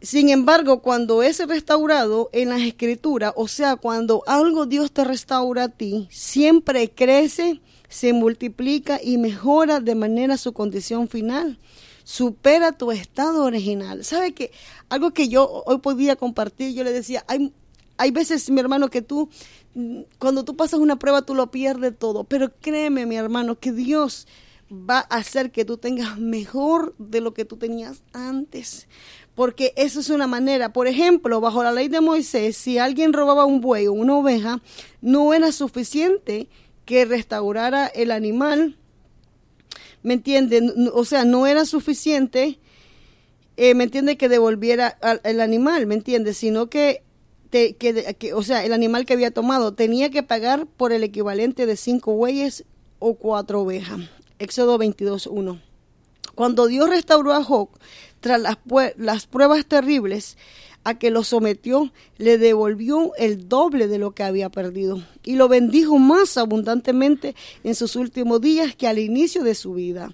[0.02, 5.64] Sin embargo, cuando es restaurado en las escrituras, o sea, cuando algo Dios te restaura
[5.64, 7.62] a ti, siempre crece,
[7.94, 11.60] se multiplica y mejora de manera su condición final.
[12.04, 14.04] Supera tu estado original.
[14.04, 14.52] ¿Sabe que
[14.90, 17.54] algo que yo hoy podía compartir, yo le decía, hay,
[17.98, 19.30] hay veces, mi hermano, que tú,
[20.18, 22.24] cuando tú pasas una prueba, tú lo pierdes todo.
[22.24, 24.28] Pero créeme, mi hermano, que Dios
[24.72, 28.88] va a hacer que tú tengas mejor de lo que tú tenías antes
[29.36, 30.74] porque eso es una manera.
[30.74, 34.62] Por ejemplo, bajo la ley de Moisés, si alguien robaba un buey o una oveja,
[35.02, 36.48] no era suficiente
[36.86, 38.78] que restaurara el animal.
[40.02, 40.62] ¿Me entiende?
[40.94, 42.60] O sea, no era suficiente,
[43.56, 44.18] eh, ¿me entiende?
[44.18, 46.34] Que devolviera el animal, ¿me entiende?
[46.34, 47.04] Sino que,
[48.34, 52.14] o sea, el animal que había tomado tenía que pagar por el equivalente de cinco
[52.14, 52.66] bueyes
[53.00, 54.02] o cuatro ovejas.
[54.40, 55.62] Éxodo 22.1.
[56.36, 57.70] Cuando Dios restauró a Job,
[58.20, 58.58] tras las,
[58.98, 60.38] las pruebas terribles
[60.84, 65.48] a que lo sometió, le devolvió el doble de lo que había perdido y lo
[65.48, 70.14] bendijo más abundantemente en sus últimos días que al inicio de su vida.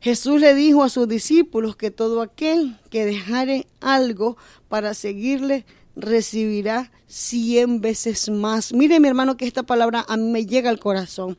[0.00, 4.36] Jesús le dijo a sus discípulos que todo aquel que dejare algo
[4.68, 5.64] para seguirle
[5.96, 8.72] recibirá cien veces más.
[8.72, 11.36] Mire mi hermano que esta palabra a mí me llega al corazón.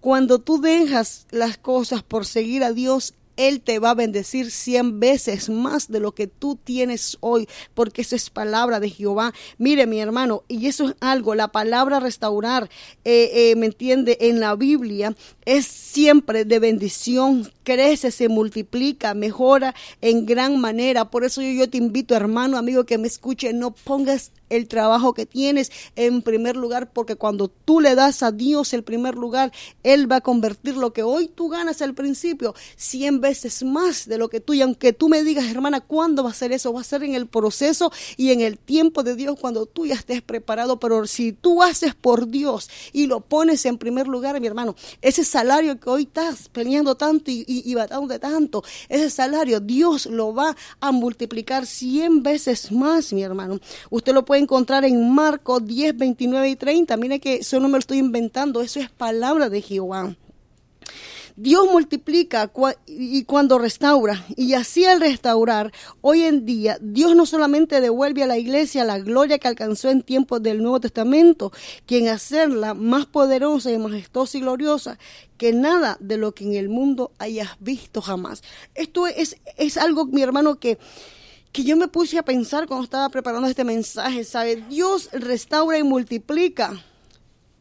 [0.00, 5.00] Cuando tú dejas las cosas por seguir a Dios, él te va a bendecir cien
[5.00, 9.32] veces más de lo que tú tienes hoy, porque eso es palabra de Jehová.
[9.58, 12.68] Mire, mi hermano, y eso es algo, la palabra restaurar,
[13.04, 14.18] eh, eh, ¿me entiende?
[14.20, 15.14] En la Biblia
[15.44, 21.10] es siempre de bendición, crece, se multiplica, mejora en gran manera.
[21.10, 25.14] Por eso yo, yo te invito, hermano, amigo, que me escuche, no pongas el trabajo
[25.14, 29.52] que tienes en primer lugar, porque cuando tú le das a Dios el primer lugar,
[29.82, 34.18] Él va a convertir lo que hoy tú ganas al principio cien veces más de
[34.18, 36.72] lo que tú, y aunque tú me digas, hermana, ¿cuándo va a ser eso?
[36.72, 39.94] Va a ser en el proceso y en el tiempo de Dios cuando tú ya
[39.94, 44.46] estés preparado, pero si tú haces por Dios y lo pones en primer lugar, mi
[44.46, 50.06] hermano, ese salario que hoy estás peleando tanto y, y, de tanto, ese salario Dios
[50.06, 53.58] lo va a multiplicar cien veces más, mi hermano.
[53.90, 56.96] Usted lo puede encontrar en Marcos 10, 29 y 30.
[56.96, 60.14] Mire que eso no me lo estoy inventando, eso es palabra de Jehová.
[61.36, 62.52] Dios multiplica
[62.86, 68.26] y cuando restaura, y así al restaurar, hoy en día Dios no solamente devuelve a
[68.26, 71.52] la iglesia la gloria que alcanzó en tiempos del Nuevo Testamento,
[71.86, 74.98] quien hacerla más poderosa y majestuosa y gloriosa
[75.38, 78.42] que nada de lo que en el mundo hayas visto jamás.
[78.74, 80.78] Esto es, es algo, mi hermano, que
[81.52, 84.56] que yo me puse a pensar cuando estaba preparando este mensaje, ¿sabe?
[84.68, 86.82] Dios restaura y multiplica.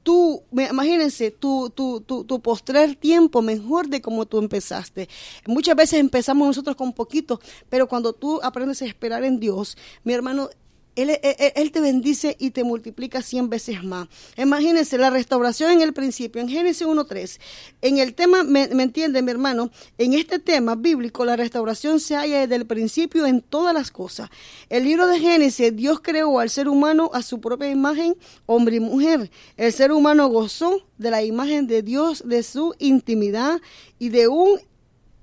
[0.02, 5.08] Tú, imagínense, tu, tu, tu, tu postrer tiempo mejor de como tú empezaste.
[5.46, 10.14] Muchas veces empezamos nosotros con poquito, pero cuando tú aprendes a esperar en Dios, mi
[10.14, 10.50] hermano,
[10.96, 14.08] él, te bendice y te multiplica cien veces más.
[14.38, 17.40] Imagínense la restauración en el principio, en Génesis 1.3.
[17.82, 19.72] En el tema, me, me entiende mi hermano?
[19.98, 24.30] En este tema bíblico, la restauración se halla desde el principio en todas las cosas.
[24.70, 28.80] El libro de Génesis, Dios creó al ser humano a su propia imagen, hombre y
[28.80, 29.32] mujer.
[29.58, 33.62] El ser humano gozó de la imagen de Dios, de su intimidad
[33.98, 34.60] y de un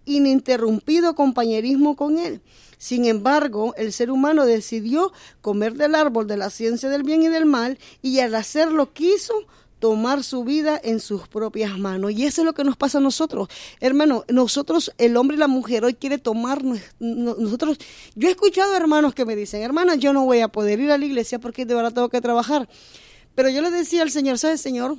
[0.06, 2.40] ininterrumpido compañerismo con Él.
[2.78, 7.28] Sin embargo, el ser humano decidió comer del árbol de la ciencia del bien y
[7.28, 9.34] del mal y al hacerlo quiso
[9.78, 12.12] tomar su vida en sus propias manos.
[12.12, 13.48] Y eso es lo que nos pasa a nosotros.
[13.80, 16.62] Hermano, nosotros, el hombre y la mujer, hoy quiere tomar
[16.98, 17.78] nosotros.
[18.14, 20.98] Yo he escuchado hermanos que me dicen, hermana, yo no voy a poder ir a
[20.98, 22.68] la iglesia porque de verdad tengo que trabajar.
[23.34, 24.96] Pero yo le decía al Señor, ¿sabes, Señor?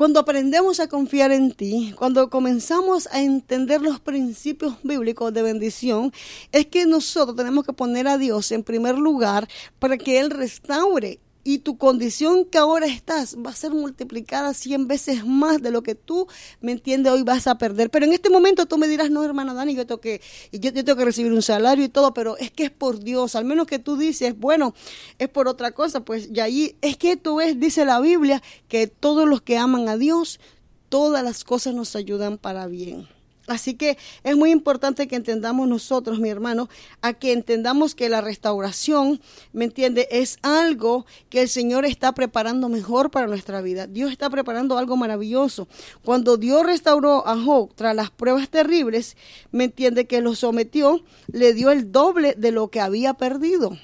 [0.00, 6.10] Cuando aprendemos a confiar en ti, cuando comenzamos a entender los principios bíblicos de bendición,
[6.52, 9.46] es que nosotros tenemos que poner a Dios en primer lugar
[9.78, 14.86] para que Él restaure y tu condición que ahora estás va a ser multiplicada cien
[14.88, 16.26] veces más de lo que tú,
[16.60, 17.90] me entiendes, hoy vas a perder.
[17.90, 20.20] Pero en este momento tú me dirás, no, hermana Dani, yo tengo que,
[20.52, 23.34] yo, yo tengo que recibir un salario y todo, pero es que es por Dios,
[23.34, 24.74] al menos que tú dices, bueno,
[25.18, 28.86] es por otra cosa, pues y ahí es que tú ves, dice la Biblia, que
[28.86, 30.40] todos los que aman a Dios,
[30.88, 33.08] todas las cosas nos ayudan para bien.
[33.50, 36.68] Así que es muy importante que entendamos nosotros, mi hermano,
[37.02, 39.20] a que entendamos que la restauración,
[39.52, 40.06] ¿me entiende?
[40.12, 43.88] Es algo que el Señor está preparando mejor para nuestra vida.
[43.88, 45.66] Dios está preparando algo maravilloso.
[46.04, 49.16] Cuando Dios restauró a Job tras las pruebas terribles,
[49.50, 50.06] ¿me entiende?
[50.06, 53.76] Que lo sometió, le dio el doble de lo que había perdido.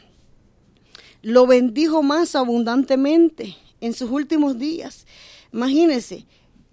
[1.22, 5.08] Lo bendijo más abundantemente en sus últimos días.
[5.52, 6.24] Imagínense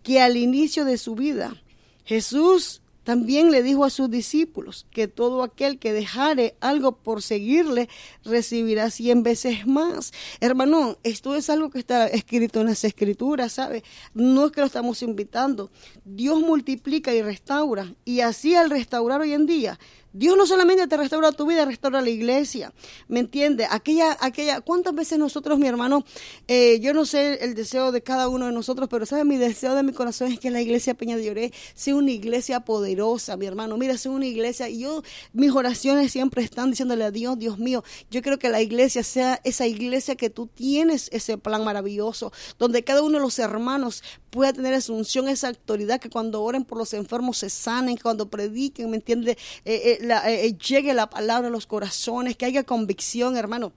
[0.03, 1.59] que al inicio de su vida,
[2.05, 7.89] Jesús también le dijo a sus discípulos que todo aquel que dejare algo por seguirle
[8.23, 10.13] recibirá cien veces más.
[10.39, 13.83] Hermano, esto es algo que está escrito en las escrituras, ¿sabe?
[14.13, 15.69] No es que lo estamos invitando.
[16.05, 17.93] Dios multiplica y restaura.
[18.05, 19.79] Y así al restaurar hoy en día,
[20.13, 22.71] Dios no solamente te restaura tu vida, restaura la iglesia.
[23.07, 23.67] ¿Me entiende?
[23.69, 26.05] Aquella, aquella, ¿cuántas veces nosotros, mi hermano,
[26.47, 29.73] eh, yo no sé el deseo de cada uno de nosotros, pero sabe, mi deseo
[29.73, 33.47] de mi corazón es que la iglesia Peña de Lloré sea una iglesia poderosa, mi
[33.47, 33.75] hermano.
[33.77, 35.01] Mira, sea una iglesia, y yo,
[35.33, 39.41] mis oraciones siempre están diciéndole a Dios, Dios mío, yo quiero que la iglesia sea
[39.43, 44.53] esa iglesia que tú tienes, ese plan maravilloso, donde cada uno de los hermanos pueda
[44.53, 48.89] tener esa unción, esa autoridad, que cuando oren por los enfermos se sanen, cuando prediquen,
[48.89, 49.37] ¿me entiende?
[49.65, 53.73] Eh, eh, eh, eh, llegue la palabra a los corazones, que haya convicción, hermano.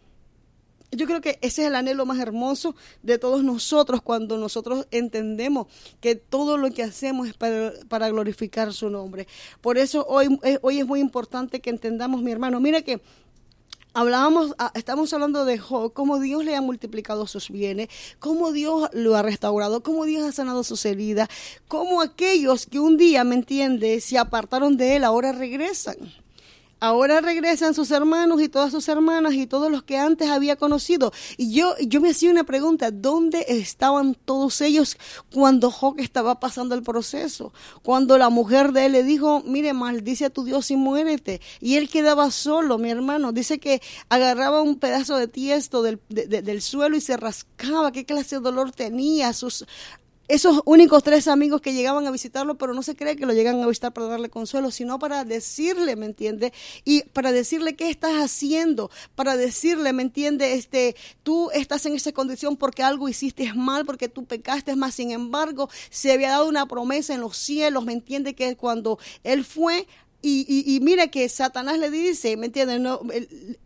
[0.93, 5.66] Yo creo que ese es el anhelo más hermoso de todos nosotros cuando nosotros entendemos
[6.01, 9.27] que todo lo que hacemos es para, glorificar su nombre.
[9.61, 13.01] Por eso hoy, eh, hoy es muy importante que entendamos, mi hermano, mire que
[13.97, 17.88] hablábamos, ah, estamos hablando de Job, cómo Dios le ha multiplicado sus bienes,
[18.18, 21.30] cómo Dios lo ha restaurado, cómo Dios ha sanado sus heridas,
[21.66, 25.97] cómo aquellos que un día, ¿me entiende?, se apartaron de él, ahora regresan.
[26.79, 31.11] Ahora regresan sus hermanos y todas sus hermanas y todos los que antes había conocido.
[31.39, 34.99] Y yo, yo me hacía una pregunta, ¿dónde estaban todos ellos
[35.33, 37.55] cuando Job estaba pasando el proceso?
[37.83, 41.41] Cuando la mujer de él le dijo, mire, maldice a tu Dios y muérete.
[41.61, 43.33] Y él quedaba solo, mi hermano.
[43.33, 47.91] Dice que agarraba un pedazo de tiesto del, del suelo y se rascaba.
[47.91, 49.33] ¿Qué clase de dolor tenía?
[49.33, 49.64] Sus
[50.29, 53.62] esos únicos tres amigos que llegaban a visitarlo, pero no se cree que lo llegan
[53.62, 56.53] a visitar para darle consuelo, sino para decirle, ¿me entiende?
[56.85, 60.55] Y para decirle qué estás haciendo, para decirle, ¿me entiende?
[60.55, 64.95] Este, tú estás en esa condición porque algo hiciste mal, porque tú pecaste más.
[64.95, 68.35] Sin embargo, se había dado una promesa en los cielos, ¿me entiende?
[68.35, 69.87] Que cuando él fue
[70.22, 72.81] y, y, y, mira que Satanás le dice, ¿me entiendes?
[72.81, 73.01] No,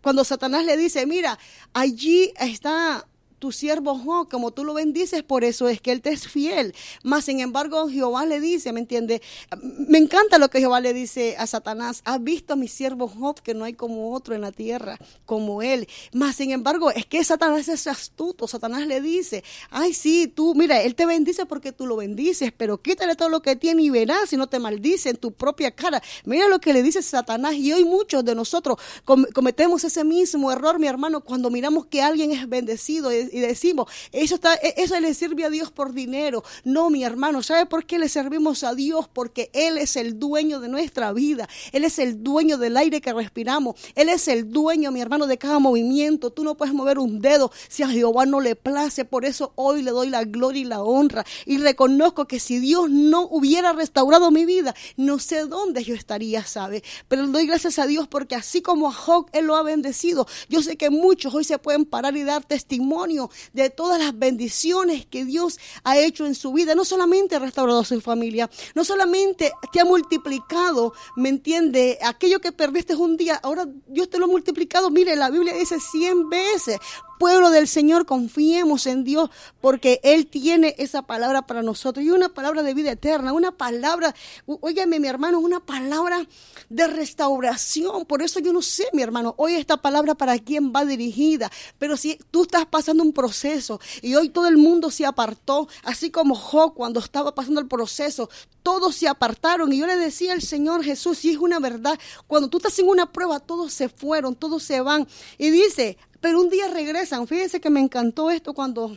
[0.02, 1.38] cuando Satanás le dice, mira,
[1.72, 3.06] allí está
[3.40, 6.74] tu siervo Job, como tú lo bendices, por eso es que él te es fiel.
[7.02, 9.22] Más sin embargo, Jehová le dice, ¿me entiende?
[9.62, 12.02] Me encanta lo que Jehová le dice a Satanás.
[12.04, 15.62] Has visto a mi siervo Job que no hay como otro en la tierra, como
[15.62, 15.88] él.
[16.12, 18.46] Más sin embargo, es que Satanás es astuto.
[18.46, 22.82] Satanás le dice, ay, sí, tú, mira, él te bendice porque tú lo bendices, pero
[22.82, 26.02] quítale todo lo que tiene y verás si no te maldice en tu propia cara.
[26.26, 30.78] Mira lo que le dice Satanás y hoy muchos de nosotros cometemos ese mismo error,
[30.78, 35.14] mi hermano, cuando miramos que alguien es bendecido y decimos, eso, está, e, eso le
[35.14, 36.42] sirve a Dios por dinero.
[36.64, 39.08] No, mi hermano, ¿sabe por qué le servimos a Dios?
[39.12, 41.48] Porque Él es el dueño de nuestra vida.
[41.72, 43.76] Él es el dueño del aire que respiramos.
[43.94, 46.30] Él es el dueño, mi hermano, de cada movimiento.
[46.30, 49.04] Tú no puedes mover un dedo si a Jehová no le place.
[49.04, 51.24] Por eso hoy le doy la gloria y la honra.
[51.46, 56.44] Y reconozco que si Dios no hubiera restaurado mi vida, no sé dónde yo estaría,
[56.44, 56.82] ¿sabe?
[57.08, 60.26] Pero le doy gracias a Dios porque así como a Job Él lo ha bendecido,
[60.48, 63.19] yo sé que muchos hoy se pueden parar y dar testimonio
[63.52, 66.74] de todas las bendiciones que Dios ha hecho en su vida.
[66.74, 71.98] No solamente ha restaurado a su familia, no solamente te ha multiplicado, ¿me entiende?
[72.02, 74.90] Aquello que perdiste un día, ahora Dios te lo ha multiplicado.
[74.90, 76.78] Mire, la Biblia dice cien veces
[77.20, 79.28] pueblo del Señor, confiemos en Dios
[79.60, 84.14] porque Él tiene esa palabra para nosotros y una palabra de vida eterna, una palabra,
[84.46, 86.26] óigame mi hermano, una palabra
[86.70, 88.06] de restauración.
[88.06, 91.98] Por eso yo no sé, mi hermano, hoy esta palabra para quién va dirigida, pero
[91.98, 96.34] si tú estás pasando un proceso y hoy todo el mundo se apartó, así como
[96.34, 98.30] Job cuando estaba pasando el proceso,
[98.62, 102.48] todos se apartaron y yo le decía al Señor Jesús, y es una verdad, cuando
[102.48, 105.06] tú estás en una prueba, todos se fueron, todos se van.
[105.36, 107.26] Y dice, pero un día regresan.
[107.26, 108.96] Fíjense que me encantó esto cuando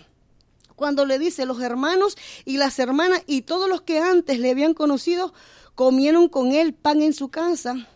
[0.75, 4.73] cuando le dice los hermanos y las hermanas y todos los que antes le habían
[4.73, 5.33] conocido
[5.75, 7.87] comieron con él pan en su casa.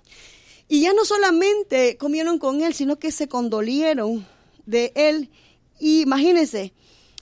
[0.68, 4.28] Y ya no solamente comieron con él, sino que se condolieron
[4.66, 5.30] de él
[5.80, 6.74] Y imagínense,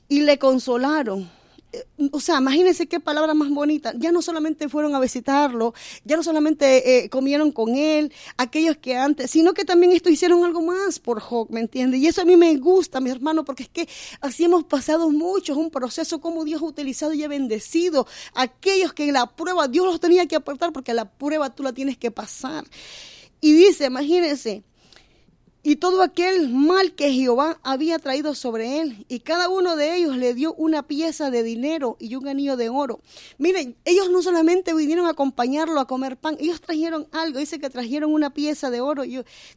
[0.08, 1.30] y le consolaron
[2.12, 3.94] o sea, imagínense qué palabra más bonita.
[3.98, 5.74] Ya no solamente fueron a visitarlo,
[6.04, 10.44] ya no solamente eh, comieron con él, aquellos que antes, sino que también esto hicieron
[10.44, 11.98] algo más por Job, ¿me entiende?
[11.98, 13.88] Y eso a mí me gusta, mi hermano, porque es que
[14.22, 18.94] así hemos pasado muchos, un proceso como Dios ha utilizado y ha bendecido a aquellos
[18.94, 21.98] que en la prueba Dios los tenía que aportar porque la prueba tú la tienes
[21.98, 22.66] que pasar.
[23.42, 24.64] Y dice, imagínense,
[25.68, 29.04] y todo aquel mal que Jehová había traído sobre él.
[29.10, 32.70] Y cada uno de ellos le dio una pieza de dinero y un anillo de
[32.70, 33.00] oro.
[33.40, 37.40] Miren, ellos no solamente vinieron a acompañarlo a comer pan, ellos trajeron algo.
[37.40, 39.02] Dice que trajeron una pieza de oro.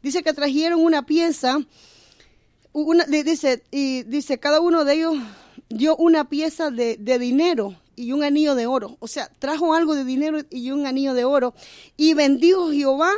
[0.01, 1.59] Dice que trajeron una pieza.
[3.07, 5.13] Dice, y dice, cada uno de ellos
[5.69, 8.97] dio una pieza de dinero y un anillo de oro.
[8.99, 11.53] O sea, trajo algo de dinero y un anillo de oro.
[11.97, 13.11] Y bendijo Jehová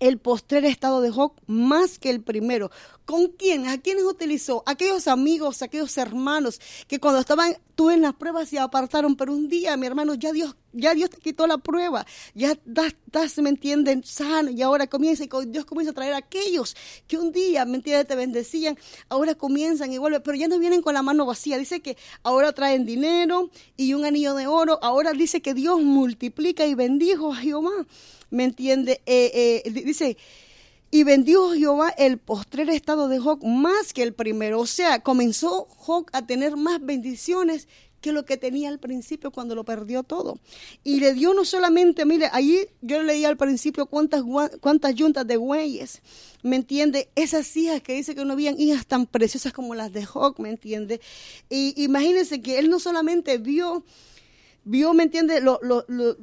[0.00, 2.70] el postrer estado de Job más que el primero.
[3.04, 3.68] ¿Con quién?
[3.68, 4.62] ¿A quiénes utilizó?
[4.66, 9.48] Aquellos amigos, aquellos hermanos que cuando estaban tú en las pruebas se apartaron, pero un
[9.48, 12.94] día, mi hermano, ya Dios, ya Dios te quitó la prueba, ya das,
[13.38, 14.04] ¿me entienden?
[14.04, 16.74] Sano, y ahora comienza, y Dios comienza a traer a aquellos
[17.06, 18.06] que un día, ¿me entiendes?
[18.06, 18.78] Te bendecían,
[19.08, 21.58] ahora comienzan y vuelven, pero ya no vienen con la mano vacía.
[21.58, 26.64] Dice que ahora traen dinero y un anillo de oro, ahora dice que Dios multiplica
[26.66, 27.86] y bendijo a Jehová.
[28.34, 29.00] ¿Me entiende?
[29.06, 30.16] Eh, eh, dice,
[30.90, 34.60] y vendió Jehová el postrer estado de Job más que el primero.
[34.60, 37.68] O sea, comenzó Job a tener más bendiciones
[38.00, 40.38] que lo que tenía al principio cuando lo perdió todo.
[40.82, 44.22] Y le dio no solamente, mire, allí yo leía al principio cuántas,
[44.60, 46.02] cuántas yuntas de bueyes,
[46.42, 47.08] ¿me entiende?
[47.14, 50.50] Esas hijas que dice que no habían hijas tan preciosas como las de Job, ¿me
[50.50, 51.00] entiende?
[51.48, 53.84] Y imagínense que él no solamente vio
[54.64, 55.42] vio, ¿me entiende?,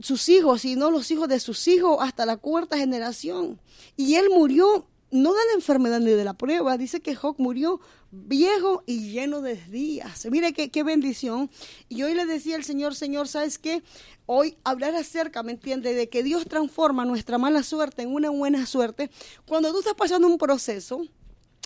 [0.02, 3.60] sus hijos y no los hijos de sus hijos hasta la cuarta generación.
[3.98, 7.82] Y él murió no de la enfermedad ni de la prueba, dice que Job murió
[8.12, 10.26] viejo y lleno de días.
[10.32, 11.50] Mire qué, qué bendición.
[11.90, 13.84] Y hoy le decía al Señor, Señor, ¿sabes qué?
[14.26, 18.66] Hoy hablar acerca, ¿me entiende?, de que Dios transforma nuestra mala suerte en una buena
[18.66, 19.10] suerte.
[19.46, 21.02] Cuando tú estás pasando un proceso,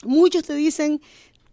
[0.04, 1.00] muchos te dicen,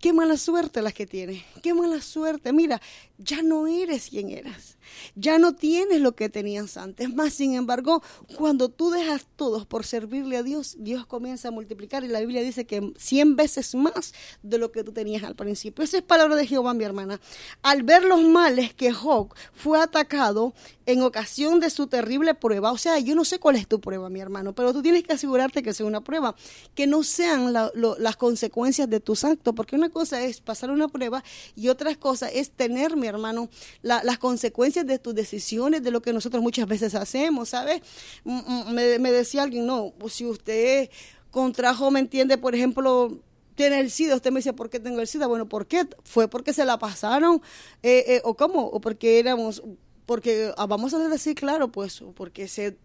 [0.03, 2.53] Qué mala suerte las que tienes, qué mala suerte.
[2.53, 2.83] Mira,
[3.23, 4.79] ya no eres quien eras,
[5.15, 7.13] ya no tienes lo que tenías antes.
[7.15, 8.03] Más sin embargo,
[8.37, 12.43] cuando tú dejas todo por servirle a Dios, Dios comienza a multiplicar y la Biblia
[12.43, 14.13] dice que cien veces más
[14.43, 15.85] de lo que tú tenías al principio.
[15.85, 17.21] Esa es palabra de Jehová, mi hermana.
[17.63, 20.55] Al ver los males que Job fue atacado
[20.87, 24.09] en ocasión de su terrible prueba, o sea, yo no sé cuál es tu prueba,
[24.09, 26.35] mi hermano, pero tú tienes que asegurarte que sea una prueba,
[26.75, 31.23] que no sean las consecuencias de tus actos, porque una cosa es pasar una prueba
[31.55, 33.49] y otra cosa es tener, mi hermano,
[33.83, 37.83] las consecuencias de tus decisiones, de lo que nosotros muchas veces hacemos, ¿sabes?
[38.25, 40.91] Me, me decía alguien, no, pues si usted
[41.31, 42.39] contrajo, ¿me entiende?
[42.39, 43.19] Por ejemplo,
[43.55, 45.27] tiene el SIDA, usted me dice, ¿por qué tengo el SIDA?
[45.27, 45.87] Bueno, ¿por qué?
[46.05, 47.43] ¿Fue porque se la pasaron?
[47.83, 48.67] Eh, eh, ¿O cómo?
[48.67, 49.63] ¿O porque éramos
[50.07, 52.77] porque ah, vamos a decir claro, pues, porque se,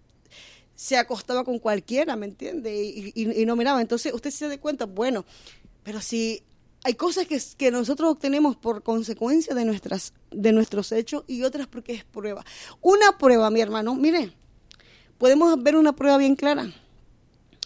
[0.75, 2.73] se acostaba con cualquiera, ¿me entiende?
[3.15, 3.81] Y, no miraba.
[3.81, 5.25] Entonces, usted se da cuenta, bueno,
[5.83, 6.43] pero si
[6.83, 11.67] hay cosas que, que, nosotros obtenemos por consecuencia de, nuestras, de nuestros hechos y otras
[11.67, 12.45] porque es prueba.
[12.81, 14.31] Una prueba, mi hermano, mire,
[15.17, 16.71] podemos ver una prueba bien clara.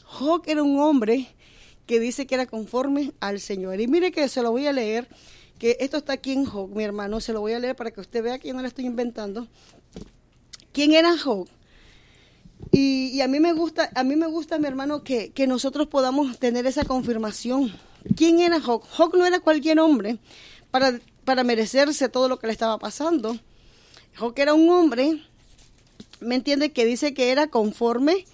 [0.05, 1.27] Job era un hombre
[1.85, 3.79] que dice que era conforme al Señor.
[3.79, 5.07] Y mire que se lo voy a leer
[5.59, 8.01] que esto está aquí en Job, mi hermano, se lo voy a leer para que
[8.01, 9.47] usted vea que yo no le estoy inventando.
[10.71, 11.47] ¿Quién era Job?
[12.71, 16.65] Y, a mí me gusta, a mí me gusta, mi hermano, que, nosotros podamos tener
[16.65, 17.71] esa confirmación.
[18.15, 18.83] ¿Quién era Job?
[18.89, 20.17] Job no era cualquier hombre
[20.71, 23.37] para, para merecerse todo lo que le estaba pasando.
[24.17, 25.23] Job era un hombre,
[26.19, 26.71] ¿me entiende?
[26.71, 28.25] Que dice que era conforme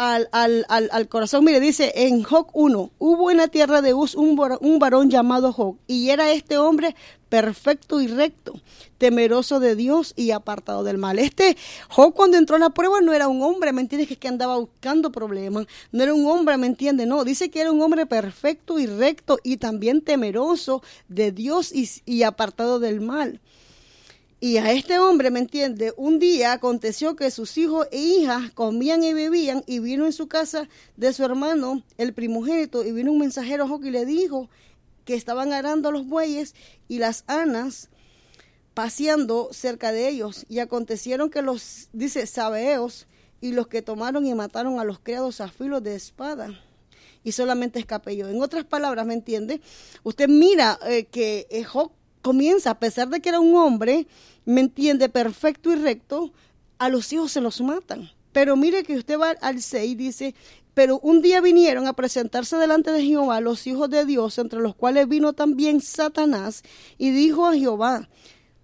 [0.00, 1.44] al, al, al, corazón.
[1.44, 5.52] Mire, dice en Job 1, hubo en la tierra de Uz un, un varón llamado
[5.52, 6.96] Job, y era este hombre
[7.28, 8.54] perfecto y recto,
[8.96, 11.18] temeroso de Dios y apartado del mal.
[11.18, 11.54] Este
[11.90, 14.16] Job cuando entró en la prueba no era un hombre, ¿me entiendes?
[14.16, 17.06] Que, andaba buscando problemas, no era un hombre, ¿me entiendes?
[17.06, 21.90] No, dice que era un hombre perfecto y recto y también temeroso de Dios y,
[22.06, 23.38] y apartado del mal.
[24.42, 25.92] Y a este hombre, ¿me entiende?
[25.98, 30.28] Un día aconteció que sus hijos e hijas comían y bebían y vino en su
[30.28, 30.66] casa
[30.96, 34.48] de su hermano, el primogénito, y vino un mensajero y le dijo
[35.04, 36.54] que estaban arando los bueyes
[36.88, 37.90] y las anas
[38.72, 40.46] paseando cerca de ellos.
[40.48, 43.06] Y acontecieron que los, dice, sabeos
[43.42, 46.58] y los que tomaron y mataron a los criados a filo de espada.
[47.22, 48.26] Y solamente escapé yo.
[48.26, 49.60] En otras palabras, ¿me entiende?
[50.02, 51.92] Usted mira eh, que Job
[52.22, 54.06] comienza, a pesar de que era un hombre,
[54.44, 56.32] me entiende, perfecto y recto,
[56.78, 58.10] a los hijos se los matan.
[58.32, 60.34] Pero mire que usted va al 6 y dice,
[60.74, 64.74] pero un día vinieron a presentarse delante de Jehová los hijos de Dios, entre los
[64.74, 66.62] cuales vino también Satanás,
[66.96, 68.08] y dijo a Jehová,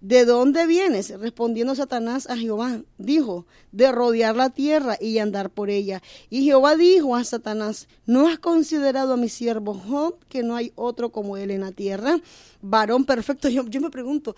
[0.01, 1.09] ¿De dónde vienes?
[1.19, 6.03] Respondiendo Satanás a Jehová, dijo, de rodear la tierra y andar por ella.
[6.29, 10.71] Y Jehová dijo a Satanás, ¿no has considerado a mi siervo Job, que no hay
[10.75, 12.19] otro como él en la tierra?
[12.61, 13.49] Varón perfecto.
[13.49, 14.35] Yo, me pregunto,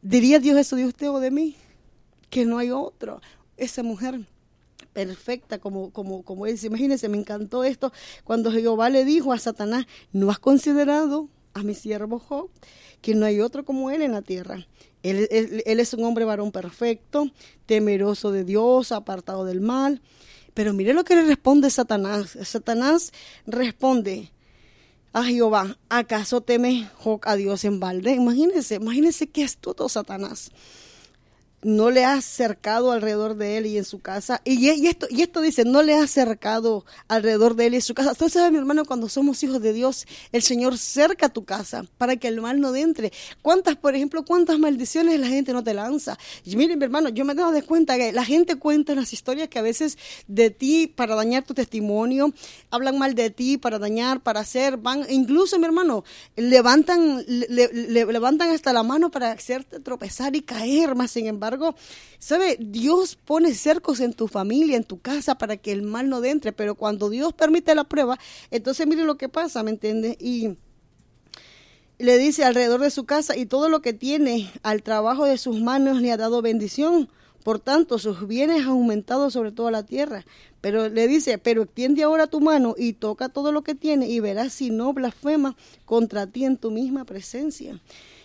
[0.00, 1.56] ¿diría Dios eso de usted o de mí?
[2.28, 3.20] Que no hay otro.
[3.56, 4.20] Esa mujer
[4.92, 6.56] perfecta como, como, como él.
[6.62, 7.92] Imagínense, me encantó esto
[8.22, 12.48] cuando Jehová le dijo a Satanás, ¿no has considerado a mi siervo Job,
[13.02, 14.68] que no hay otro como él en la tierra?
[15.02, 15.28] Él,
[15.64, 17.30] es un hombre varón perfecto,
[17.66, 20.02] temeroso de Dios, apartado del mal.
[20.54, 22.36] Pero mire lo que le responde Satanás.
[22.42, 23.12] Satanás
[23.46, 24.30] responde
[25.12, 26.88] a Jehová, ¿acaso teme
[27.22, 28.12] a Dios en balde?
[28.12, 30.50] Imagínense, imagínense qué astuto Satanás
[31.62, 34.40] no le ha acercado alrededor de él y en su casa.
[34.44, 37.94] Y, esto, y esto dice, no le ha acercado alrededor de él y en su
[37.94, 38.10] casa.
[38.10, 42.28] Entonces, mi hermano, cuando somos hijos de Dios, el Señor cerca tu casa para que
[42.28, 43.12] el mal no entre.
[43.42, 46.18] ¿Cuántas, por ejemplo, cuántas maldiciones la gente no te lanza?
[46.46, 49.48] Miren, mi hermano, yo me he dado de cuenta que la gente cuenta unas historias
[49.48, 49.98] que a veces
[50.28, 52.32] de ti para dañar tu testimonio,
[52.70, 56.04] hablan mal de ti para dañar, para hacer, van, incluso, mi hermano,
[56.36, 61.49] levantan, levantan hasta la mano para hacerte tropezar y caer, más sin embargo,
[62.18, 62.56] ¿sabe?
[62.60, 66.52] Dios pone cercos en tu familia, en tu casa, para que el mal no entre,
[66.52, 68.18] pero cuando Dios permite la prueba,
[68.50, 70.16] entonces mire lo que pasa, ¿me entiendes?
[70.20, 70.56] Y
[71.98, 75.60] le dice alrededor de su casa y todo lo que tiene al trabajo de sus
[75.60, 77.10] manos le ha dado bendición.
[77.44, 80.24] Por tanto, sus bienes han aumentado sobre toda la tierra.
[80.60, 84.20] Pero le dice, pero extiende ahora tu mano y toca todo lo que tiene y
[84.20, 87.80] verás si no blasfema contra ti en tu misma presencia.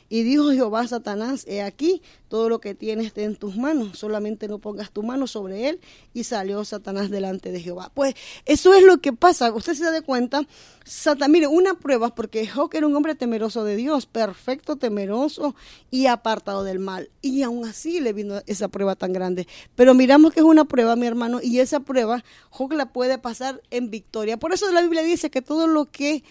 [0.07, 4.59] Y dijo Jehová Satanás, he aquí, todo lo que tienes en tus manos, solamente no
[4.59, 5.79] pongas tu mano sobre él.
[6.13, 7.91] Y salió Satanás delante de Jehová.
[7.93, 9.51] Pues eso es lo que pasa.
[9.53, 10.41] Usted se da cuenta,
[10.83, 15.55] Satanás, mire, una prueba, porque Job era un hombre temeroso de Dios, perfecto, temeroso
[15.89, 17.09] y apartado del mal.
[17.21, 19.47] Y aún así le vino esa prueba tan grande.
[19.75, 23.61] Pero miramos que es una prueba, mi hermano, y esa prueba Job la puede pasar
[23.71, 24.37] en victoria.
[24.37, 26.23] Por eso la Biblia dice que todo lo que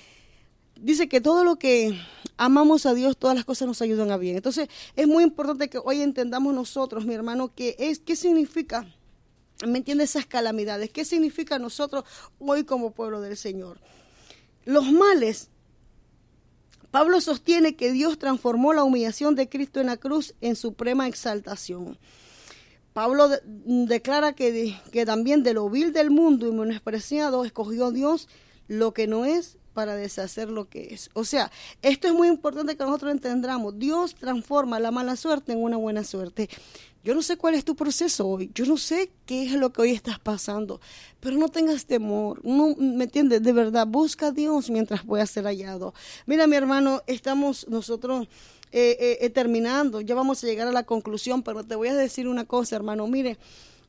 [0.80, 1.98] dice que todo lo que
[2.36, 4.36] amamos a Dios, todas las cosas nos ayudan a bien.
[4.36, 8.86] Entonces, es muy importante que hoy entendamos nosotros, mi hermano, qué es, qué significa,
[9.66, 10.90] ¿me entiende esas calamidades?
[10.90, 12.04] ¿Qué significa nosotros
[12.38, 13.78] hoy como pueblo del Señor?
[14.64, 15.50] Los males
[16.94, 21.98] Pablo sostiene que Dios transformó la humillación de Cristo en la cruz en suprema exaltación.
[22.92, 28.28] Pablo declara que, que, también de lo vil del mundo y menospreciado escogió Dios
[28.68, 31.10] lo que no es para deshacer lo que es.
[31.12, 31.50] O sea,
[31.82, 33.78] esto es muy importante que nosotros entendamos.
[33.78, 36.48] Dios transforma la mala suerte en una buena suerte.
[37.04, 39.82] Yo no sé cuál es tu proceso hoy, yo no sé qué es lo que
[39.82, 40.80] hoy estás pasando,
[41.20, 43.42] pero no tengas temor, no, ¿me entiendes?
[43.42, 45.92] De verdad, busca a Dios mientras pueda ser hallado.
[46.24, 48.26] Mira, mi hermano, estamos nosotros
[48.72, 51.94] eh, eh, eh, terminando, ya vamos a llegar a la conclusión, pero te voy a
[51.94, 53.36] decir una cosa, hermano, mire,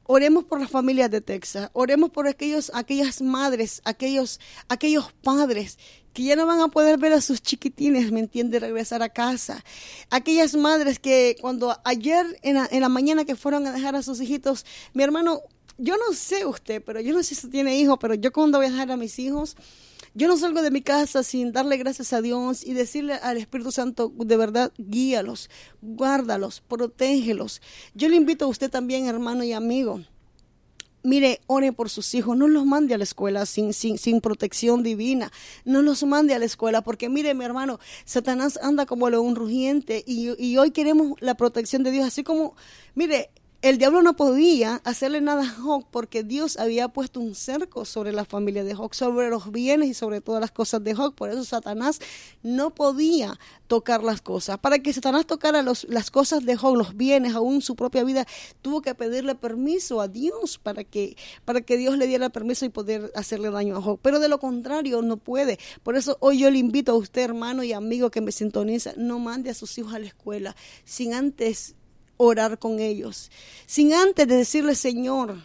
[0.07, 4.39] Oremos por las familias de Texas, oremos por aquellos, aquellas madres, aquellos,
[4.69, 5.77] aquellos padres
[6.13, 8.59] que ya no van a poder ver a sus chiquitines, ¿me entiende?
[8.59, 9.65] Regresar a casa.
[10.09, 14.01] Aquellas madres que cuando ayer en la, en la mañana que fueron a dejar a
[14.03, 15.41] sus hijitos, mi hermano,
[15.77, 18.67] yo no sé usted, pero yo no sé si tiene hijos, pero yo cuando voy
[18.67, 19.57] a dejar a mis hijos,
[20.15, 23.73] yo no salgo de mi casa sin darle gracias a Dios y decirle al Espíritu
[23.73, 25.49] Santo, de verdad, guíalos,
[25.81, 27.61] guárdalos, protégelos.
[27.93, 29.99] Yo le invito a usted también, hermano y amigo.
[31.03, 34.83] Mire, ore por sus hijos, no los mande a la escuela sin, sin, sin protección
[34.83, 35.31] divina,
[35.65, 40.03] no los mande a la escuela, porque mire, mi hermano, Satanás anda como león rugiente
[40.07, 42.55] y, y hoy queremos la protección de Dios, así como,
[42.95, 43.29] mire,
[43.61, 48.11] el diablo no podía hacerle nada a Job porque Dios había puesto un cerco sobre
[48.11, 51.15] la familia de Job, sobre los bienes y sobre todas las cosas de Job.
[51.15, 51.99] Por eso Satanás
[52.43, 54.59] no podía tocar las cosas.
[54.59, 58.27] Para que Satanás tocara las cosas de Job, los bienes, aún su propia vida,
[58.61, 62.69] tuvo que pedirle permiso a Dios para que, para que Dios le diera permiso y
[62.69, 63.99] poder hacerle daño a Job.
[64.01, 65.57] Pero de lo contrario, no puede.
[65.81, 69.19] Por eso hoy yo le invito a usted, hermano y amigo que me sintoniza, no
[69.19, 71.75] mande a sus hijos a la escuela sin antes
[72.17, 73.31] orar con ellos,
[73.65, 75.37] sin antes de decirle, Señor,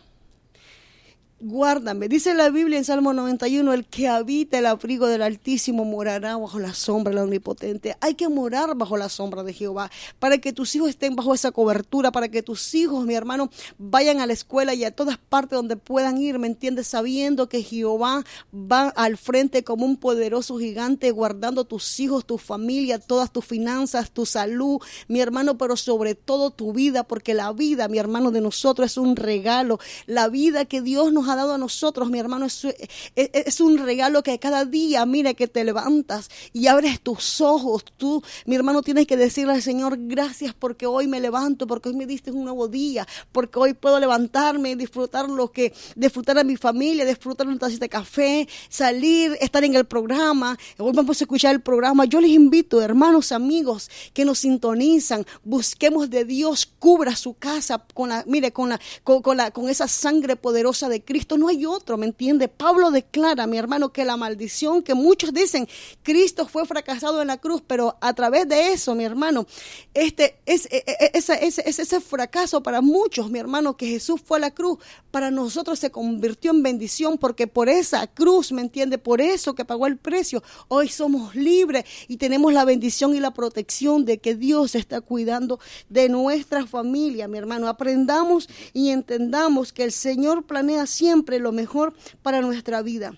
[1.41, 2.09] guárdame.
[2.09, 6.59] Dice la Biblia en Salmo 91, el que habita el abrigo del Altísimo morará bajo
[6.59, 7.97] la sombra del Omnipotente.
[8.01, 11.51] Hay que morar bajo la sombra de Jehová para que tus hijos estén bajo esa
[11.51, 15.57] cobertura, para que tus hijos, mi hermano, vayan a la escuela y a todas partes
[15.57, 16.88] donde puedan ir, ¿me entiendes?
[16.88, 18.22] Sabiendo que Jehová
[18.55, 24.11] va al frente como un poderoso gigante, guardando tus hijos, tu familia, todas tus finanzas,
[24.11, 24.78] tu salud,
[25.09, 28.99] mi hermano, pero sobre todo tu vida, porque la vida, mi hermano, de nosotros es
[28.99, 29.78] un regalo.
[30.07, 32.66] La vida que Dios nos ha dado a nosotros, mi hermano, es,
[33.14, 37.85] es, un regalo que cada día, mire, que te levantas y abres tus ojos.
[37.97, 41.97] Tú, mi hermano, tienes que decirle al Señor, gracias porque hoy me levanto, porque hoy
[41.97, 46.45] me diste un nuevo día, porque hoy puedo levantarme y disfrutar lo que, disfrutar a
[46.45, 50.59] mi familia, disfrutar un taza de café, salir, estar en el programa.
[50.78, 52.05] Hoy vamos a escuchar el programa.
[52.05, 58.09] Yo les invito, hermanos, amigos, que nos sintonizan, busquemos de Dios, cubra su casa con
[58.09, 61.97] la, mire, con la, con la, con esa sangre poderosa de Cristo no hay otro,
[61.97, 62.49] ¿me entiende?
[62.49, 65.68] Pablo declara, mi hermano, que la maldición que muchos dicen,
[66.03, 69.47] Cristo fue fracasado en la cruz, pero a través de eso, mi hermano,
[69.95, 74.41] este es, e, e, ese, ese fracaso para muchos, mi hermano, que Jesús fue a
[74.41, 74.79] la cruz,
[75.11, 78.99] para nosotros se convirtió en bendición, porque por esa cruz, ¿me entiende?
[78.99, 83.33] Por eso que pagó el precio, hoy somos libres y tenemos la bendición y la
[83.33, 87.68] protección de que Dios está cuidando de nuestra familia, mi hermano.
[87.68, 91.09] Aprendamos y entendamos que el Señor planea siempre
[91.40, 93.14] lo mejor para nuestra vida.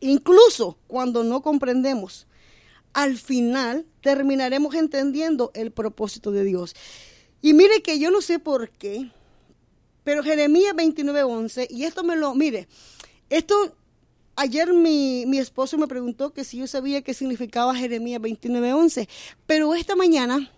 [0.00, 2.26] Incluso cuando no comprendemos,
[2.92, 6.74] al final terminaremos entendiendo el propósito de Dios.
[7.42, 9.10] Y mire que yo no sé por qué,
[10.04, 12.68] pero Jeremías 29:11, y esto me lo, mire,
[13.28, 13.76] esto
[14.36, 19.08] ayer mi, mi, esposo me preguntó que si yo sabía qué significaba Jeremías 29:11,
[19.46, 20.50] pero esta mañana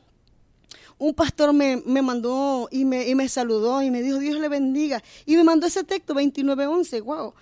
[1.02, 5.02] un pastor me, mandó y me, y me, saludó y me dijo, Dios le bendiga.
[5.26, 7.34] Y me mandó ese texto 29.11, wow.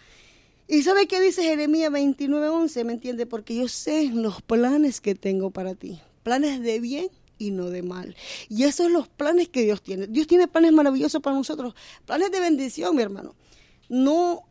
[0.67, 2.85] ¿Y sabe qué dice Jeremías 29.11?
[2.87, 3.27] ¿Me entiende?
[3.27, 6.01] Porque yo sé los planes que tengo para ti.
[6.23, 8.17] Planes de bien y no de mal.
[8.49, 10.07] Y esos son los planes que Dios tiene.
[10.07, 11.75] Dios tiene planes maravillosos para nosotros.
[12.07, 13.35] Planes de bendición, mi hermano.
[13.91, 14.45] No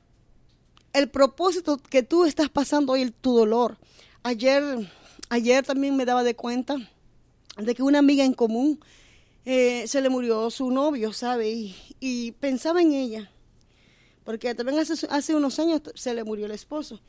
[0.94, 3.80] el propósito que tú estás pasando hoy, tu dolor.
[4.22, 4.64] Ayer,
[5.30, 6.76] ayer también me daba de cuenta
[7.58, 8.80] de que una amiga en común
[9.46, 11.74] eh, se le murió su novio, ¿sabe?
[12.00, 13.32] Y, pensaba en ella,
[14.24, 17.00] porque también hace, unos años se le murió el esposo.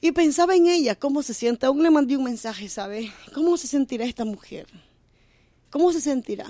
[0.00, 1.64] Y pensaba en ella, cómo se siente.
[1.66, 3.12] Aún le mandé un mensaje, ¿sabe?
[3.32, 4.66] ¿Cómo se sentirá esta mujer?
[5.70, 6.46] ¿Cómo se sentirá?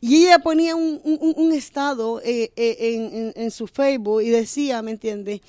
[0.00, 5.42] Y ella ponía un, estado eh, eh, en, en, su Facebook y decía, ¿me entiende?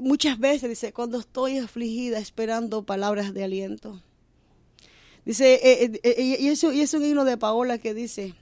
[0.00, 4.00] Muchas veces dice, cuando estoy afligida esperando palabras de aliento.
[5.28, 8.34] Dice, eh, eh, eh, y, eso, y es un himno de Paola que dice,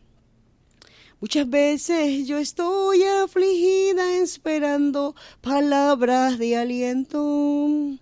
[1.21, 7.99] muchas veces yo estoy afligida esperando palabras de aliento,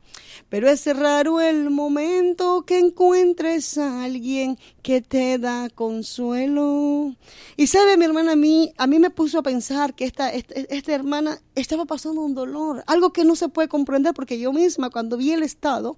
[0.50, 7.16] pero es raro el momento que encuentres a alguien que te da consuelo.
[7.56, 10.56] Y sabe, mi hermana, a mí, a mí me puso a pensar que esta, esta,
[10.60, 14.90] esta hermana estaba pasando un dolor, algo que no se puede comprender, porque yo misma
[14.90, 15.96] cuando vi el estado,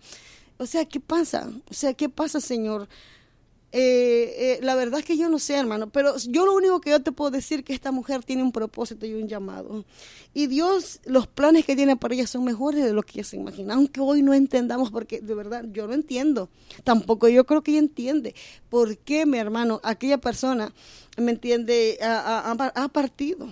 [0.58, 1.50] o sea, ¿qué pasa?
[1.70, 2.88] O sea, ¿qué pasa, Señor?
[3.72, 6.90] Eh, eh, la verdad es que yo no sé, hermano, pero yo lo único que
[6.90, 9.84] yo te puedo decir es que esta mujer tiene un propósito y un llamado.
[10.32, 13.36] Y Dios, los planes que tiene para ella son mejores de lo que ella se
[13.36, 16.48] imagina, aunque hoy no entendamos, porque de verdad yo no entiendo.
[16.84, 18.34] Tampoco yo creo que ella entiende
[18.70, 20.72] por qué, mi hermano, aquella persona,
[21.18, 23.48] ¿me entiende?, ha partido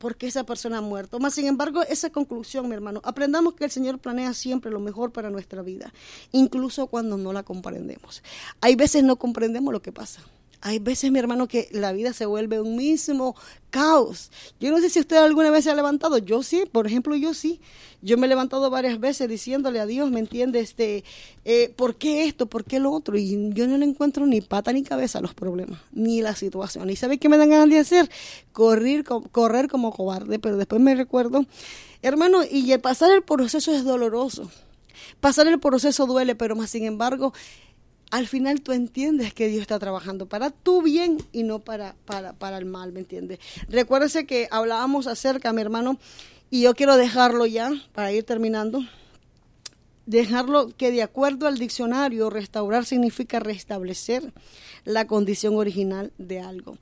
[0.00, 1.20] porque esa persona ha muerto.
[1.20, 5.12] Más sin embargo, esa conclusión, mi hermano, aprendamos que el Señor planea siempre lo mejor
[5.12, 5.92] para nuestra vida,
[6.32, 8.22] incluso cuando no la comprendemos.
[8.62, 10.22] Hay veces no comprendemos lo que pasa.
[10.62, 13.34] Hay veces, mi hermano, que la vida se vuelve un mismo
[13.70, 14.30] caos.
[14.60, 16.18] Yo no sé si usted alguna vez se ha levantado.
[16.18, 17.60] Yo sí, por ejemplo, yo sí.
[18.02, 20.60] Yo me he levantado varias veces diciéndole a Dios, ¿me entiende?
[20.60, 21.04] Este,
[21.44, 22.46] eh, ¿Por qué esto?
[22.46, 23.16] ¿Por qué lo otro?
[23.16, 26.90] Y yo no le encuentro ni pata ni cabeza a los problemas, ni la situación.
[26.90, 28.10] ¿Y sabe qué me dan ganas de hacer?
[28.52, 30.38] Correr, correr como cobarde.
[30.38, 31.46] Pero después me recuerdo,
[32.02, 34.50] hermano, y pasar el proceso es doloroso.
[35.20, 37.32] Pasar el proceso duele, pero más sin embargo,
[38.10, 42.32] al final tú entiendes que Dios está trabajando para tu bien y no para, para,
[42.32, 43.38] para el mal, ¿me entiendes?
[43.68, 45.98] Recuérdese que hablábamos acerca, mi hermano,
[46.50, 48.80] y yo quiero dejarlo ya para ir terminando.
[50.06, 54.32] Dejarlo que de acuerdo al diccionario, restaurar significa restablecer
[54.84, 56.78] la condición original de algo.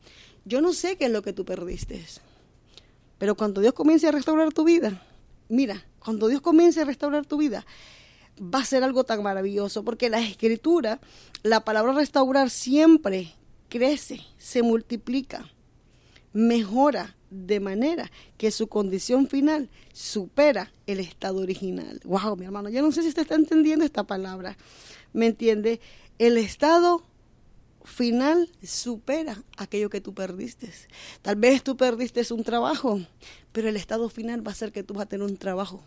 [0.47, 2.03] Yo no sé qué es lo que tú perdiste,
[3.19, 5.03] pero cuando Dios comience a restaurar tu vida,
[5.51, 7.67] mira, cuando Dios comience a restaurar tu vida,
[8.41, 11.01] va a ser algo tan maravilloso, porque la escritura,
[11.43, 13.35] la palabra restaurar siempre
[13.69, 15.51] crece, se multiplica.
[16.33, 22.01] mejora de manera que su condición final supera el estado original.
[22.05, 24.57] Wow, mi hermano, yo no sé si usted está entendiendo esta palabra.
[25.13, 25.81] ¿Me entiende?
[26.19, 27.03] El estado
[27.85, 30.71] final supera aquello que tú perdiste.
[31.23, 33.01] Tal vez tú perdiste un trabajo,
[33.53, 35.83] pero el estado final va a ser que tú vas a tener un trabajo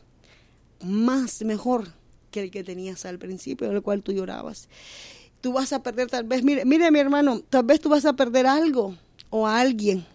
[0.84, 1.94] más mejor
[2.32, 4.68] que el que tenías al principio, del cual tú llorabas.
[5.42, 8.14] Tú vas a perder tal vez, mire, mire mi hermano, tal vez tú vas a
[8.14, 8.96] perder algo
[9.30, 10.06] o a alguien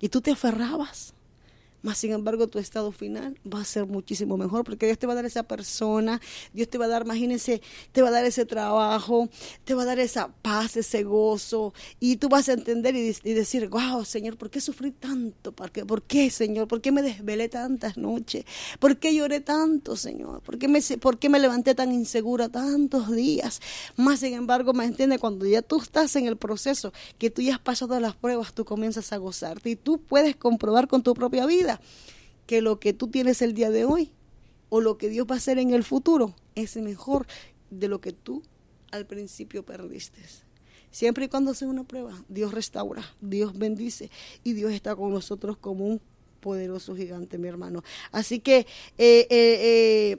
[0.00, 1.14] y tú te aferrabas
[1.82, 5.14] más sin embargo, tu estado final va a ser muchísimo mejor porque Dios te va
[5.14, 6.20] a dar esa persona,
[6.52, 7.60] Dios te va a dar, imagínense,
[7.90, 9.28] te va a dar ese trabajo,
[9.64, 11.74] te va a dar esa paz, ese gozo.
[11.98, 15.50] Y tú vas a entender y, decir, wow, Señor, ¿por qué sufrí tanto?
[15.50, 16.68] ¿Por qué, ¿Por qué, Señor?
[16.68, 18.44] ¿Por qué me desvelé tantas noches?
[18.78, 20.40] ¿Por qué lloré tanto, Señor?
[20.42, 23.60] ¿Por qué me, por qué me levanté tan insegura tantos días?
[23.96, 27.54] Más sin embargo, me entiende, cuando ya tú estás en el proceso, que tú ya
[27.54, 31.44] has pasado las pruebas, tú comienzas a gozarte y tú puedes comprobar con tu propia
[31.44, 31.71] vida
[32.46, 34.12] que lo que tú tienes el día de hoy
[34.68, 37.26] o lo que Dios va a hacer en el futuro es mejor
[37.70, 38.42] de lo que tú
[38.90, 40.20] al principio perdiste.
[40.90, 44.10] Siempre y cuando sea una prueba, Dios restaura, Dios bendice
[44.44, 46.00] y Dios está con nosotros como un
[46.40, 47.82] poderoso gigante, mi hermano.
[48.10, 48.58] Así que
[48.98, 50.18] eh, eh, eh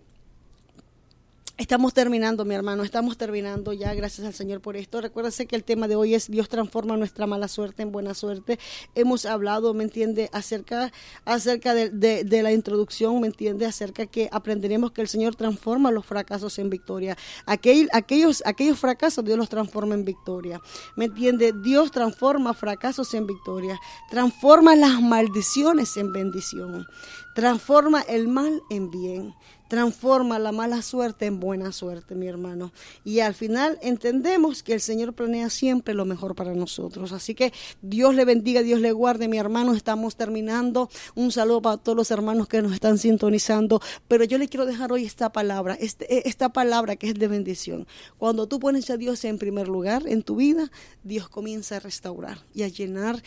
[1.55, 5.01] Estamos terminando, mi hermano, estamos terminando ya, gracias al Señor por esto.
[5.01, 8.57] Recuérdese que el tema de hoy es Dios transforma nuestra mala suerte en buena suerte.
[8.95, 10.91] Hemos hablado, ¿me entiende?, acerca,
[11.25, 16.07] acerca de, de, la introducción, ¿me entiende?, acerca que aprenderemos que el Señor transforma los
[16.07, 17.19] fracasos en victoria.
[17.45, 20.59] Aquel, aquellos, aquellos fracasos Dios los transforma en victoria.
[20.95, 21.53] ¿Me entiende?
[21.61, 23.79] Dios transforma fracasos en victoria.
[24.09, 26.87] Transforma las maldiciones en bendición.
[27.35, 29.35] Transforma el mal en bien
[29.73, 32.71] transforma la mala suerte en buena suerte, mi hermano.
[33.03, 37.11] Y al final entendemos que el Señor planea siempre lo mejor para nosotros.
[37.11, 37.51] Así que
[37.81, 39.73] Dios le bendiga, Dios le guarde, mi hermano.
[39.73, 40.91] Estamos terminando.
[41.15, 43.81] Un saludo para todos los hermanos que nos están sintonizando.
[44.07, 47.87] Pero yo le quiero dejar hoy esta palabra, este, esta palabra que es de bendición.
[48.19, 50.69] Cuando tú pones a Dios en primer lugar en tu vida,
[51.03, 53.23] Dios comienza a restaurar y a llenar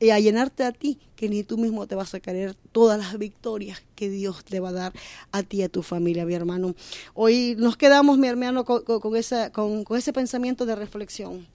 [0.00, 3.18] y a llenarte a ti, que ni tú mismo te vas a caer todas las
[3.18, 4.92] victorias que Dios te va a dar
[5.32, 6.74] a ti y a tu familia, mi hermano.
[7.14, 11.46] Hoy nos quedamos, mi hermano, con, con, con, con ese pensamiento de reflexión.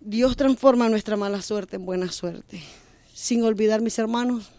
[0.00, 2.62] Dios transforma nuestra mala suerte en buena suerte.
[3.12, 4.50] Sin olvidar, mis hermanos,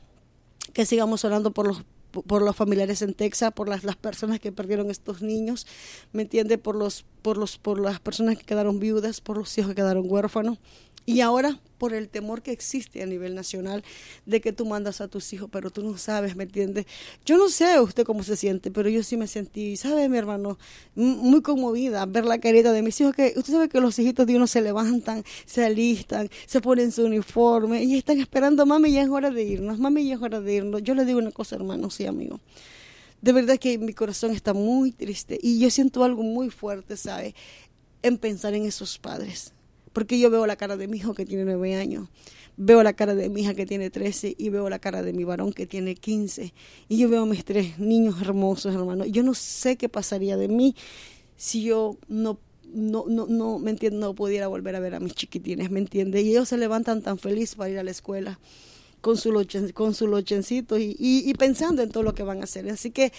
[0.73, 4.51] que sigamos orando por los por los familiares en Texas, por las, las personas que
[4.51, 5.67] perdieron estos niños,
[6.11, 6.57] ¿me entiende?
[6.57, 10.05] Por los, por los, por las personas que quedaron viudas, por los hijos que quedaron
[10.07, 10.57] huérfanos.
[11.05, 13.83] Y ahora por el temor que existe a nivel nacional
[14.25, 16.85] de que tú mandas a tus hijos, pero tú no sabes, ¿me entiendes?
[17.25, 20.59] Yo no sé usted cómo se siente, pero yo sí me sentí, ¿sabe, mi hermano?
[20.93, 24.35] Muy conmovida ver la carita de mis hijos, que usted sabe que los hijitos de
[24.35, 29.09] uno se levantan, se alistan, se ponen su uniforme y están esperando, mami, ya es
[29.09, 30.83] hora de irnos, mami, ya es hora de irnos.
[30.83, 32.39] Yo le digo una cosa, hermano, sí, amigo.
[33.21, 37.35] De verdad que mi corazón está muy triste y yo siento algo muy fuerte, ¿sabe?
[38.01, 39.53] En pensar en esos padres
[39.93, 42.09] porque yo veo la cara de mi hijo que tiene nueve años,
[42.57, 45.23] veo la cara de mi hija que tiene trece y veo la cara de mi
[45.23, 46.53] varón que tiene quince.
[46.87, 49.05] Y yo veo a mis tres niños hermosos, hermano.
[49.05, 50.75] Yo no sé qué pasaría de mí
[51.37, 52.39] si yo no
[52.71, 56.21] no, no, no, me entiende, no pudiera volver a ver a mis chiquitines, ¿me entiende?
[56.21, 58.39] Y ellos se levantan tan felices para ir a la escuela
[59.01, 59.31] con su,
[59.73, 62.69] con lochencito y, y, pensando en todo lo que van a hacer.
[62.69, 63.11] Así que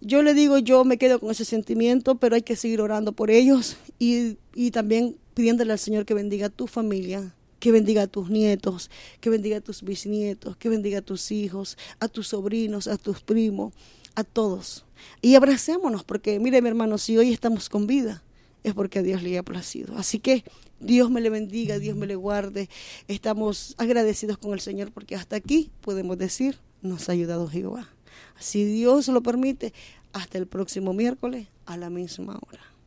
[0.00, 3.30] yo le digo, yo me quedo con ese sentimiento, pero hay que seguir orando por
[3.30, 8.06] ellos y, y también pidiéndole al Señor que bendiga a tu familia, que bendiga a
[8.08, 12.88] tus nietos, que bendiga a tus bisnietos, que bendiga a tus hijos, a tus sobrinos,
[12.88, 13.72] a tus primos,
[14.16, 14.84] a todos.
[15.22, 18.24] Y abracémonos, porque mire mi hermano, si hoy estamos con vida,
[18.64, 19.96] es porque a Dios le ha placido.
[19.96, 20.42] Así que
[20.80, 22.68] Dios me le bendiga, Dios me le guarde.
[23.06, 27.88] Estamos agradecidos con el Señor porque hasta aquí podemos decir, nos ha ayudado Jehová.
[28.40, 29.72] Si Dios lo permite,
[30.12, 32.77] hasta el próximo miércoles a la misma hora.